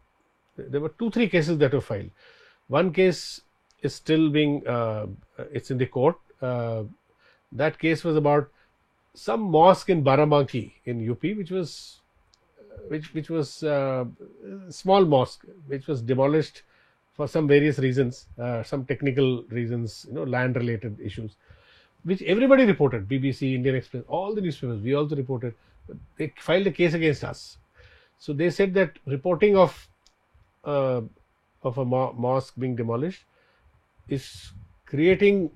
there 0.57 0.81
were 0.81 0.93
two 0.99 1.09
three 1.09 1.29
cases 1.29 1.57
that 1.59 1.73
were 1.73 1.81
filed. 1.81 2.11
One 2.67 2.91
case 2.91 3.41
is 3.81 3.95
still 3.95 4.29
being 4.29 4.67
uh, 4.67 5.07
it's 5.51 5.71
in 5.71 5.77
the 5.77 5.85
court. 5.85 6.17
Uh, 6.41 6.83
that 7.53 7.79
case 7.79 8.03
was 8.03 8.17
about 8.17 8.49
some 9.13 9.41
mosque 9.41 9.89
in 9.89 10.03
Barabanki 10.03 10.73
in 10.85 11.09
UP 11.09 11.21
which 11.21 11.51
was 11.51 12.01
which 12.87 13.13
which 13.13 13.29
was 13.29 13.63
uh, 13.63 14.05
small 14.69 15.05
mosque 15.05 15.45
which 15.67 15.87
was 15.87 16.01
demolished 16.01 16.63
for 17.13 17.27
some 17.27 17.47
various 17.47 17.79
reasons 17.79 18.27
uh, 18.39 18.63
some 18.63 18.85
technical 18.85 19.43
reasons 19.49 20.05
you 20.09 20.15
know 20.15 20.23
land 20.23 20.55
related 20.55 20.99
issues 20.99 21.35
which 22.03 22.21
everybody 22.23 22.65
reported 22.65 23.07
bbc 23.07 23.53
indian 23.55 23.75
express 23.75 24.03
all 24.07 24.33
the 24.35 24.41
newspapers 24.41 24.81
we 24.81 24.93
also 24.93 25.15
reported. 25.15 25.53
They 26.17 26.33
filed 26.37 26.67
a 26.67 26.71
case 26.71 26.93
against 26.93 27.25
us. 27.25 27.57
So 28.17 28.31
they 28.31 28.49
said 28.49 28.73
that 28.75 28.99
reporting 29.05 29.57
of 29.57 29.87
uh, 30.63 31.01
of 31.61 31.77
a 31.77 31.85
mo- 31.85 32.13
mosque 32.13 32.53
being 32.57 32.75
demolished 32.75 33.25
is 34.07 34.51
creating 34.85 35.51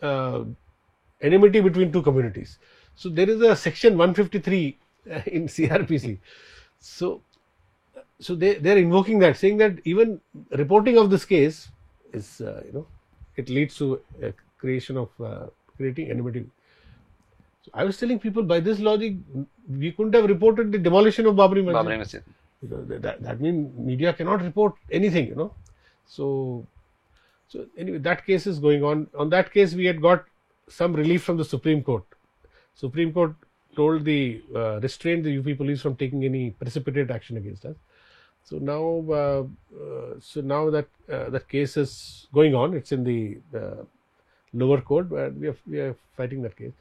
uh, 0.00 0.44
enmity 1.20 1.60
between 1.60 1.92
two 1.92 2.02
communities. 2.02 2.58
So 2.94 3.08
there 3.08 3.28
is 3.28 3.40
a 3.40 3.56
section 3.56 3.98
153 3.98 4.78
in 5.26 5.48
crpc 5.48 6.18
so 6.82 7.20
so 8.20 8.34
they 8.34 8.54
they 8.54 8.72
are 8.72 8.78
invoking 8.78 9.18
that 9.18 9.36
saying 9.36 9.56
that 9.56 9.78
even 9.84 10.20
reporting 10.62 10.98
of 10.98 11.10
this 11.10 11.24
case 11.24 11.68
is 12.12 12.40
uh, 12.40 12.60
you 12.66 12.72
know 12.72 12.86
it 13.36 13.48
leads 13.48 13.76
to 13.76 14.00
a 14.22 14.32
creation 14.58 14.96
of 14.96 15.08
uh, 15.20 15.46
creating 15.76 16.10
enmity 16.10 16.44
so 17.64 17.70
i 17.74 17.84
was 17.84 17.96
telling 18.02 18.18
people 18.18 18.42
by 18.42 18.58
this 18.60 18.80
logic 18.80 19.14
we 19.68 19.92
couldn't 19.92 20.14
have 20.20 20.28
reported 20.34 20.72
the 20.72 20.78
demolition 20.78 21.26
of 21.26 21.36
babri 21.36 21.64
masjid. 21.64 21.80
Babri 21.80 21.98
Masjid. 21.98 22.22
because 22.60 22.86
that, 22.88 23.02
that, 23.02 23.22
that 23.22 23.40
means 23.40 23.78
media 23.78 24.12
cannot 24.12 24.42
report 24.42 24.74
anything 24.90 25.26
you 25.28 25.34
know. 25.34 25.52
So 26.06 26.66
so 27.48 27.66
anyway 27.76 27.98
that 27.98 28.24
case 28.26 28.46
is 28.46 28.58
going 28.58 28.82
on. 28.82 29.06
On 29.18 29.30
that 29.30 29.52
case 29.52 29.74
we 29.74 29.84
had 29.84 30.00
got 30.00 30.24
some 30.68 30.94
relief 30.94 31.22
from 31.22 31.36
the 31.36 31.44
supreme 31.44 31.82
court. 31.82 32.04
Supreme 32.74 33.12
court 33.12 33.34
told 33.76 34.04
the 34.04 34.42
uh, 34.54 34.80
restrained 34.80 35.24
the 35.24 35.38
up 35.38 35.56
police 35.58 35.80
from 35.82 35.96
taking 35.96 36.24
any 36.24 36.50
precipitate 36.50 37.10
action 37.10 37.36
against 37.36 37.64
us. 37.64 37.76
So 38.44 38.58
now 38.58 39.04
uh, 39.10 39.44
uh, 39.82 40.14
so 40.20 40.40
now 40.40 40.70
that 40.70 40.86
uh, 41.10 41.30
that 41.30 41.48
case 41.48 41.76
is 41.76 42.26
going 42.34 42.54
on 42.54 42.74
it's 42.74 42.92
in 42.92 43.04
the 43.04 43.38
uh, 43.56 43.84
lower 44.52 44.80
court 44.80 45.08
but 45.10 45.34
we 45.34 45.48
are 45.48 45.56
we 45.68 45.80
are 45.80 45.96
fighting 46.16 46.42
that 46.42 46.56
case. 46.56 46.72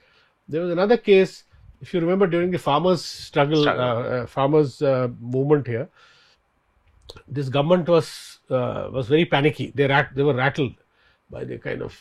There 0.47 0.61
was 0.61 0.71
another 0.71 0.97
case 0.97 1.43
if 1.81 1.93
you 1.93 1.99
remember 1.99 2.27
during 2.27 2.51
the 2.51 2.59
farmers 2.59 3.03
struggle, 3.03 3.61
Struggle. 3.61 3.83
Uh, 3.83 4.01
uh, 4.01 4.25
farmers 4.27 4.81
uh, 4.81 5.07
movement 5.19 5.67
here 5.67 5.89
this 7.27 7.49
government 7.49 7.87
was 7.87 8.39
uh, 8.49 8.89
was 8.91 9.07
very 9.07 9.25
panicky. 9.25 9.71
They 9.75 9.87
rat- 9.87 10.13
they 10.15 10.23
were 10.23 10.33
rattled 10.33 10.73
by 11.29 11.43
the 11.45 11.57
kind 11.57 11.81
of 11.81 11.97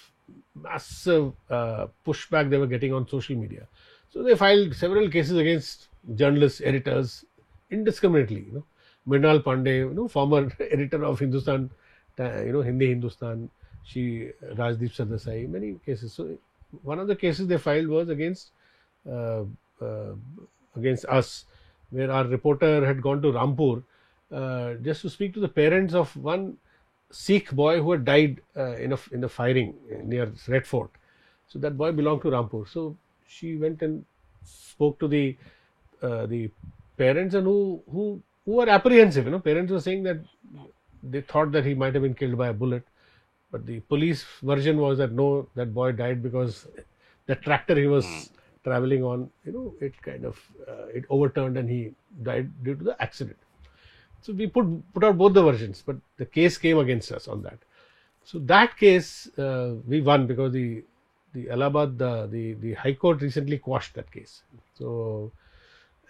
massive 0.54 1.32
uh, 1.48 1.86
pushback 2.06 2.50
they 2.50 2.58
were 2.58 2.66
getting 2.66 2.92
on 2.92 3.08
social 3.08 3.36
media 3.36 3.66
so 4.12 4.22
they 4.22 4.34
filed 4.34 4.74
several 4.74 5.08
cases 5.08 5.36
against 5.36 5.88
journalists 6.14 6.60
editors 6.64 7.24
indiscriminately 7.70 8.44
you 8.46 8.52
know 8.52 8.64
Mrinal 9.08 9.42
Pandey 9.42 9.78
you 9.78 9.94
know 9.94 10.08
former 10.08 10.50
editor 10.60 11.04
of 11.04 11.18
Hindustan 11.18 11.70
uh, 12.18 12.42
you 12.42 12.52
know 12.52 12.62
Hindi 12.62 12.88
Hindustan 12.88 13.50
she 13.84 14.30
Rajdeep 14.42 14.94
Sardesai 14.94 15.48
many 15.48 15.76
cases 15.86 16.12
so 16.12 16.36
one 16.82 16.98
of 16.98 17.08
the 17.08 17.16
cases 17.16 17.46
they 17.46 17.58
filed 17.58 17.88
was 17.88 18.08
against 18.08 18.50
uh, 19.10 19.42
uh, 19.80 20.12
against 20.76 21.04
us 21.06 21.44
where 21.90 22.10
our 22.10 22.24
reporter 22.24 22.86
had 22.86 23.02
gone 23.02 23.22
to 23.22 23.32
Rampur 23.32 23.82
uh, 24.32 24.74
just 24.74 25.02
to 25.02 25.10
speak 25.10 25.34
to 25.34 25.40
the 25.40 25.48
parents 25.48 25.94
of 25.94 26.16
one 26.16 26.56
Sikh 27.10 27.50
boy 27.50 27.80
who 27.82 27.90
had 27.92 28.04
died 28.04 28.40
uh, 28.56 28.76
in 28.76 28.92
a 28.92 28.98
in 29.10 29.24
a 29.24 29.28
firing 29.28 29.74
near 30.04 30.32
Red 30.46 30.66
Fort. 30.66 30.90
So 31.48 31.58
that 31.58 31.76
boy 31.76 31.90
belonged 31.90 32.22
to 32.22 32.28
Rampur. 32.28 32.68
So 32.68 32.96
she 33.36 33.56
went 33.56 33.82
and 33.82 34.04
spoke 34.44 34.98
to 34.98 35.08
the 35.08 35.36
uh, 36.02 36.26
the 36.26 36.50
parents 36.96 37.34
and 37.34 37.46
who 37.46 37.82
who 37.90 38.04
who 38.44 38.52
were 38.60 38.68
apprehensive. 38.68 39.26
You 39.26 39.32
know, 39.32 39.38
parents 39.38 39.72
were 39.72 39.80
saying 39.80 40.02
that 40.04 40.18
they 41.02 41.20
thought 41.20 41.52
that 41.52 41.64
he 41.64 41.74
might 41.74 41.94
have 41.94 42.02
been 42.02 42.14
killed 42.14 42.36
by 42.36 42.48
a 42.48 42.52
bullet, 42.52 42.84
but 43.50 43.66
the 43.66 43.80
police 43.80 44.24
version 44.42 44.78
was 44.78 44.98
that 44.98 45.12
no, 45.12 45.48
that 45.54 45.72
boy 45.74 45.92
died 45.92 46.22
because 46.22 46.66
the 47.26 47.36
tractor 47.36 47.76
he 47.76 47.86
was 47.86 48.30
traveling 48.64 49.02
on, 49.04 49.30
you 49.44 49.52
know, 49.52 49.74
it 49.80 50.00
kind 50.02 50.24
of 50.24 50.38
uh, 50.68 50.86
it 50.86 51.04
overturned 51.08 51.56
and 51.56 51.70
he 51.70 51.92
died 52.22 52.50
due 52.64 52.74
to 52.74 52.84
the 52.84 53.02
accident. 53.02 53.38
So 54.22 54.32
we 54.32 54.46
put 54.46 54.66
put 54.92 55.04
out 55.04 55.16
both 55.16 55.34
the 55.34 55.42
versions, 55.42 55.82
but 55.86 55.96
the 56.16 56.26
case 56.26 56.58
came 56.58 56.78
against 56.78 57.12
us 57.12 57.28
on 57.28 57.42
that. 57.42 57.58
So 58.24 58.38
that 58.40 58.76
case 58.76 59.28
uh, 59.38 59.74
we 59.86 60.00
won 60.02 60.26
because 60.26 60.52
the 60.52 60.84
the 61.32 61.50
Allahabad 61.50 61.98
the, 61.98 62.28
the 62.30 62.54
the 62.54 62.74
High 62.74 62.94
Court 62.94 63.22
recently 63.22 63.58
quashed 63.58 63.94
that 63.94 64.10
case. 64.10 64.42
So 64.74 65.32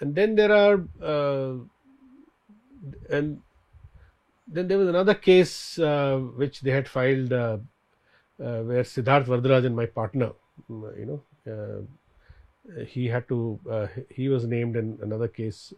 and 0.00 0.14
then 0.14 0.34
there 0.34 0.52
are 0.52 0.82
uh, 1.02 1.54
and 3.10 3.40
then 4.48 4.66
there 4.68 4.78
was 4.78 4.88
another 4.88 5.14
case 5.14 5.78
uh, 5.78 6.18
which 6.36 6.60
they 6.60 6.70
had 6.70 6.88
filed 6.88 7.32
uh, 7.32 7.58
uh, 8.42 8.62
where 8.62 8.82
Siddharth 8.82 9.26
Varadarajan 9.26 9.66
and 9.66 9.76
my 9.76 9.86
partner, 9.86 10.32
mm, 10.70 10.98
you 10.98 11.06
know, 11.06 11.20
uh, 11.52 12.84
he 12.84 13.06
had 13.06 13.28
to 13.28 13.60
uh, 13.70 13.86
he 14.08 14.28
was 14.28 14.46
named 14.46 14.76
in 14.76 14.98
another 15.02 15.28
case 15.28 15.72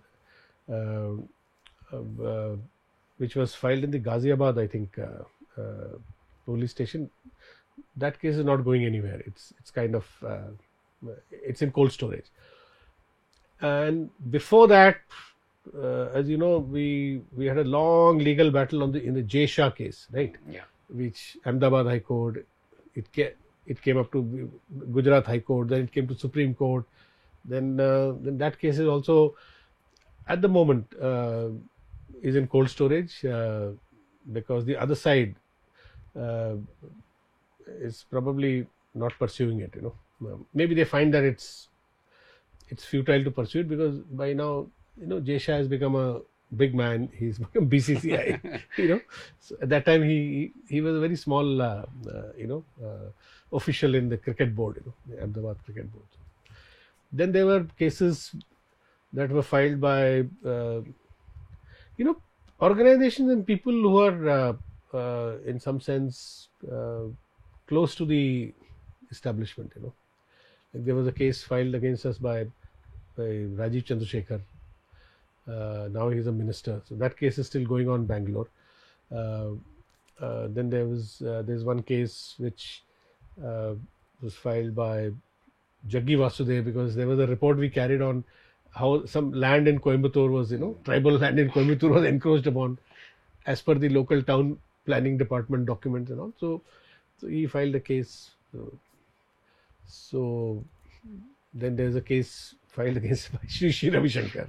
which 3.18 3.36
was 3.36 3.54
filed 3.54 3.84
in 3.84 3.90
the 3.90 4.00
Ghaziabad, 4.00 4.58
I 4.58 4.66
think, 4.66 4.98
police 6.44 6.70
station. 6.70 7.10
That 7.96 8.20
case 8.20 8.36
is 8.36 8.44
not 8.44 8.64
going 8.64 8.84
anywhere. 8.84 9.22
It's 9.26 9.52
it's 9.58 9.70
kind 9.70 9.94
of 9.94 10.06
uh, 10.26 11.10
it's 11.30 11.62
in 11.62 11.72
cold 11.72 11.92
storage. 11.92 12.26
And 13.60 14.10
before 14.30 14.66
that, 14.68 14.96
uh, 15.76 16.06
as 16.12 16.28
you 16.28 16.36
know, 16.36 16.58
we 16.58 17.22
we 17.36 17.46
had 17.46 17.58
a 17.58 17.64
long 17.64 18.18
legal 18.18 18.50
battle 18.50 18.82
on 18.82 18.92
the 18.92 19.02
in 19.02 19.14
the 19.14 19.22
Jay 19.22 19.46
Shah 19.46 19.70
case, 19.70 20.06
right? 20.12 20.34
Yeah. 20.50 20.62
Which 20.88 21.36
Ahmedabad 21.46 21.86
High 21.86 22.00
Court, 22.00 22.44
it 22.94 23.12
ca- 23.14 23.34
it 23.66 23.80
came 23.80 23.98
up 23.98 24.10
to 24.12 24.50
Gujarat 24.92 25.26
High 25.26 25.38
Court, 25.40 25.68
then 25.68 25.82
it 25.82 25.92
came 25.92 26.08
to 26.08 26.16
Supreme 26.16 26.54
Court, 26.54 26.84
then 27.44 27.78
uh, 27.78 28.14
then 28.20 28.38
that 28.38 28.58
case 28.58 28.78
is 28.78 28.88
also 28.88 29.36
at 30.28 30.40
the 30.40 30.48
moment 30.48 30.86
uh, 31.00 31.48
is 32.22 32.36
in 32.36 32.46
cold 32.46 32.68
storage 32.70 33.24
uh, 33.24 33.68
because 34.32 34.64
the 34.64 34.76
other 34.76 34.94
side 34.94 35.34
uh, 36.18 36.54
is 37.66 38.04
probably 38.10 38.66
not 38.94 39.12
pursuing 39.18 39.60
it. 39.60 39.74
You 39.76 39.82
know, 39.82 39.94
Um, 40.32 40.46
maybe 40.54 40.74
they 40.78 40.84
find 40.84 41.12
that 41.14 41.24
it's 41.24 41.46
it's 42.68 42.84
futile 42.84 43.22
to 43.24 43.30
pursue 43.30 43.60
it 43.60 43.68
because 43.68 43.98
by 44.22 44.32
now 44.32 44.66
you 45.00 45.06
know 45.06 45.20
Jay 45.20 45.38
Shah 45.38 45.56
has 45.56 45.68
become 45.68 45.94
a 45.96 46.20
big 46.56 46.74
man. 46.74 47.08
He's 47.18 47.38
become 47.38 47.66
BCCI. 47.66 48.40
you 48.76 48.88
know, 48.88 49.00
so 49.40 49.56
at 49.62 49.68
that 49.70 49.84
time 49.86 50.02
he 50.02 50.52
he 50.68 50.80
was 50.80 50.96
a 50.96 51.00
very 51.00 51.16
small 51.16 51.60
uh, 51.62 51.84
uh, 52.14 52.32
you 52.36 52.46
know 52.46 52.64
uh, 52.84 53.08
official 53.56 53.94
in 53.94 54.08
the 54.08 54.16
cricket 54.18 54.54
board. 54.54 54.76
You 54.76 54.84
know, 54.86 54.94
the 55.16 55.22
Ahmedabad 55.22 55.56
cricket 55.64 55.92
board. 55.92 56.06
Then 57.12 57.32
there 57.32 57.46
were 57.46 57.64
cases 57.78 58.34
that 59.12 59.30
were 59.30 59.42
filed 59.42 59.80
by 59.80 60.24
uh, 60.44 60.82
you 61.96 62.04
know 62.04 62.16
organizations 62.60 63.30
and 63.30 63.46
people 63.46 63.72
who 63.72 63.98
are 63.98 64.28
uh, 64.28 64.52
uh, 64.96 65.38
in 65.44 65.58
some 65.58 65.80
sense 65.80 66.48
close 67.72 67.94
to 67.94 68.04
the 68.04 68.52
establishment. 69.10 69.72
You 69.76 69.82
know, 69.82 69.92
like 70.74 70.84
there 70.84 70.94
was 70.94 71.06
a 71.06 71.12
case 71.12 71.42
filed 71.42 71.74
against 71.74 72.06
us 72.06 72.18
by 72.18 72.38
by 73.16 73.28
Rajeev 73.60 73.86
Chandrasekhar. 73.90 74.40
Uh, 75.48 75.88
now 75.98 76.08
he's 76.10 76.26
a 76.32 76.32
minister, 76.32 76.80
so 76.88 76.94
that 76.96 77.16
case 77.16 77.38
is 77.38 77.46
still 77.46 77.64
going 77.74 77.88
on 77.88 78.00
in 78.00 78.06
Bangalore. 78.06 78.48
Uh, 79.10 79.50
uh, 80.20 80.46
then 80.56 80.70
there 80.70 80.86
was 80.86 81.22
uh, 81.22 81.42
there's 81.46 81.64
one 81.64 81.82
case 81.82 82.34
which 82.38 82.82
uh, 83.44 83.74
was 84.22 84.34
filed 84.34 84.74
by 84.74 85.10
Jaggi 85.88 86.16
Vasudev 86.24 86.64
because 86.64 86.94
there 86.94 87.08
was 87.08 87.18
a 87.18 87.26
report 87.26 87.58
we 87.58 87.68
carried 87.68 88.02
on 88.02 88.24
how 88.70 89.04
some 89.04 89.32
land 89.32 89.68
in 89.68 89.78
Coimbatore 89.78 90.30
was, 90.30 90.52
you 90.52 90.58
know, 90.58 90.76
tribal 90.84 91.18
land 91.18 91.38
in 91.38 91.50
Coimbatore 91.50 91.90
was 91.90 92.04
encroached 92.04 92.46
upon 92.46 92.78
as 93.46 93.60
per 93.60 93.74
the 93.74 93.88
local 93.88 94.22
town 94.22 94.58
planning 94.86 95.18
department 95.18 95.66
documents 95.66 96.10
and 96.10 96.20
all. 96.20 96.32
So, 96.38 96.62
so 97.22 97.28
he 97.28 97.46
filed 97.46 97.74
a 97.76 97.80
case. 97.80 98.30
So, 98.50 98.72
so 99.86 100.64
then 101.54 101.76
there's 101.76 101.94
a 101.94 102.00
case 102.00 102.56
filed 102.66 102.96
against 103.02 103.30
Sri 103.48 103.70
Sri 103.70 103.90
Ravi 103.90 104.08
Shankar. 104.08 104.48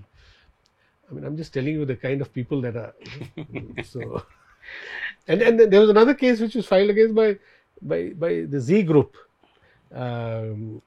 I 1.09 1.13
mean, 1.13 1.23
I'm 1.23 1.38
just 1.38 1.53
telling 1.53 1.75
you 1.75 1.86
the 1.86 1.95
kind 1.95 2.21
of 2.21 2.33
people 2.33 2.62
that 2.62 2.75
are. 2.75 2.93
so, 3.83 4.25
and 5.27 5.41
and 5.41 5.59
then 5.59 5.69
there 5.69 5.81
was 5.81 5.91
another 5.91 6.15
case 6.15 6.39
which 6.39 6.55
was 6.55 6.65
filed 6.65 6.89
against 6.89 7.13
by 7.13 7.38
by 7.81 8.09
by 8.25 8.45
the 8.49 8.59
Zee 8.59 8.81
Group. 8.81 9.15
Um, 9.93 10.81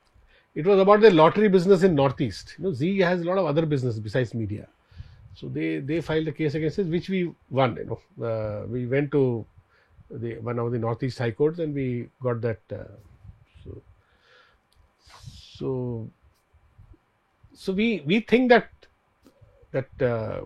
it 0.56 0.66
was 0.66 0.80
about 0.80 1.02
the 1.02 1.10
lottery 1.10 1.48
business 1.48 1.84
in 1.84 1.94
Northeast. 1.94 2.54
You 2.58 2.64
know, 2.64 2.72
Zee 2.72 2.98
has 2.98 3.20
a 3.20 3.24
lot 3.24 3.38
of 3.38 3.46
other 3.46 3.64
business 3.64 4.00
besides 4.00 4.34
media. 4.34 4.66
So 5.34 5.48
they 5.48 5.78
they 5.78 6.00
filed 6.00 6.26
a 6.26 6.32
case 6.32 6.54
against 6.54 6.80
us, 6.80 6.86
which 6.86 7.08
we 7.08 7.30
won. 7.50 7.76
You 7.76 7.84
know, 7.90 8.26
uh, 8.26 8.66
we 8.66 8.86
went 8.86 9.12
to 9.12 9.44
the 10.10 10.38
one 10.38 10.58
of 10.58 10.72
the 10.72 10.78
Northeast 10.78 11.18
High 11.18 11.30
Courts 11.30 11.58
and 11.58 11.74
we 11.74 12.08
got 12.22 12.40
that. 12.40 12.60
Uh, 12.72 12.84
so 13.64 13.82
so 15.58 16.10
so 17.54 17.72
we 17.72 18.02
we 18.06 18.20
think 18.20 18.48
that 18.50 18.68
that 19.72 19.88
uh, 20.00 20.40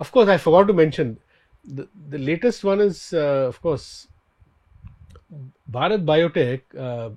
of 0.00 0.12
course 0.12 0.28
I 0.28 0.36
forgot 0.36 0.66
to 0.68 0.72
mention 0.72 1.18
the 1.64 1.88
the 2.10 2.18
latest 2.18 2.64
one 2.64 2.80
is 2.80 3.12
uh, 3.12 3.46
of 3.48 3.60
course 3.60 4.08
Bharat 5.70 6.04
Biotech 6.04 6.62
uh, 6.78 7.10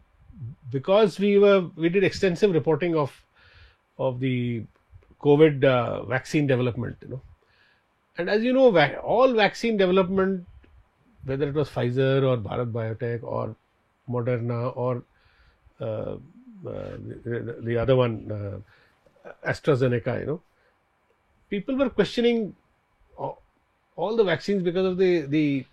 because 0.71 1.19
we 1.19 1.38
were 1.38 1.69
we 1.75 1.89
did 1.89 2.03
extensive 2.03 2.53
reporting 2.53 2.95
of 2.95 3.12
of 3.97 4.19
the 4.19 4.63
COVID 5.21 5.63
uh, 5.65 6.03
vaccine 6.03 6.47
development, 6.47 6.95
you 7.01 7.10
know, 7.10 7.21
and 8.17 8.29
as 8.29 8.43
you 8.43 8.53
know, 8.53 8.73
all 9.03 9.34
vaccine 9.34 9.75
development, 9.77 10.45
whether 11.25 11.47
it 11.47 11.53
was 11.53 11.69
Pfizer 11.69 12.23
or 12.23 12.38
Bharat 12.38 12.71
Biotech 12.71 13.23
or 13.23 13.55
Moderna 14.10 14.75
or 14.75 15.03
uh, 15.79 15.84
uh, 15.86 16.17
the, 16.65 17.58
the 17.62 17.77
other 17.77 17.95
one, 17.95 18.32
uh, 18.32 19.29
AstraZeneca, 19.47 20.19
you 20.21 20.25
know, 20.25 20.41
people 21.49 21.75
were 21.75 21.89
questioning 21.89 22.55
all, 23.17 23.41
all 23.95 24.15
the 24.15 24.23
vaccines 24.23 24.63
because 24.63 24.86
of 24.86 24.97
the 24.97 25.21
the 25.21 25.65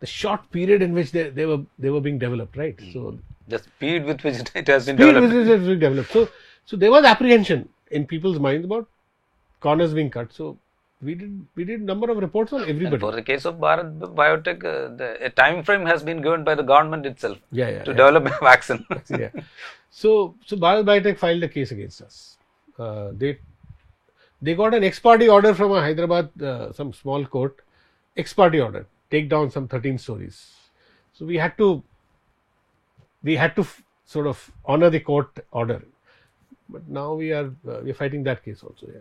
the 0.00 0.06
short 0.06 0.50
period 0.50 0.82
in 0.82 0.92
which 0.92 1.12
they, 1.12 1.30
they 1.30 1.46
were 1.46 1.60
they 1.78 1.90
were 1.90 2.00
being 2.00 2.18
developed, 2.18 2.56
right? 2.56 2.78
So 2.92 3.18
The 3.48 3.58
speed 3.58 4.04
with 4.04 4.22
which 4.24 4.36
it 4.54 4.66
has 4.68 4.86
been 4.86 4.96
developed. 4.96 5.22
with 5.28 5.36
which 5.36 5.46
it 5.48 5.58
was 5.58 5.66
being 5.68 5.78
developed. 5.78 6.10
So 6.12 6.28
so 6.64 6.76
there 6.76 6.90
was 6.90 7.04
apprehension 7.04 7.68
in 7.90 8.06
people's 8.06 8.38
minds 8.40 8.64
about 8.64 8.88
corners 9.60 9.94
being 9.94 10.10
cut. 10.10 10.32
So 10.32 10.58
we 11.02 11.14
did 11.14 11.46
we 11.54 11.64
did 11.64 11.82
number 11.82 12.10
of 12.10 12.18
reports 12.18 12.52
on 12.52 12.62
And 12.62 12.70
everybody. 12.70 12.98
for 13.00 13.12
the 13.12 13.22
case 13.22 13.44
of 13.44 13.56
Bharat 13.56 13.98
Biotech, 13.98 14.64
uh, 14.64 14.94
the, 14.96 15.18
a 15.26 15.30
time 15.30 15.62
frame 15.62 15.84
has 15.86 16.02
been 16.02 16.22
given 16.22 16.44
by 16.44 16.54
the 16.54 16.62
government 16.62 17.04
itself 17.06 17.38
yeah, 17.50 17.68
yeah, 17.68 17.84
to 17.84 17.90
yeah. 17.90 17.96
develop 17.96 18.26
a 18.26 18.38
vaccine. 18.44 18.86
yeah. 19.10 19.30
So, 19.90 20.34
so 20.46 20.56
Bharat 20.56 20.84
Biotech 20.84 21.18
filed 21.18 21.42
a 21.42 21.48
case 21.48 21.70
against 21.72 22.02
us. 22.02 22.36
Uh, 22.78 23.10
they 23.12 23.38
they 24.40 24.54
got 24.54 24.74
an 24.74 24.84
ex 24.84 24.98
parte 24.98 25.28
order 25.28 25.54
from 25.54 25.72
a 25.72 25.80
Hyderabad, 25.80 26.42
uh, 26.42 26.72
some 26.72 26.92
small 26.92 27.24
court, 27.24 27.60
ex 28.16 28.32
parte 28.32 28.60
order, 28.60 28.86
take 29.10 29.28
down 29.28 29.50
some 29.50 29.68
13 29.68 29.98
stories. 29.98 30.54
So 31.12 31.24
we 31.24 31.36
had 31.36 31.56
to 31.58 31.82
we 33.22 33.36
had 33.36 33.54
to 33.56 33.62
f- 33.62 33.82
sort 34.04 34.26
of 34.26 34.50
honor 34.64 34.90
the 34.90 35.00
court 35.00 35.28
order. 35.50 35.82
But 36.68 36.88
now 36.88 37.14
we 37.14 37.32
are 37.32 37.46
uh, 37.68 37.80
we 37.82 37.90
are 37.90 37.94
fighting 37.94 38.22
that 38.24 38.44
case 38.44 38.62
also. 38.62 38.86
Yeah. 38.86 39.00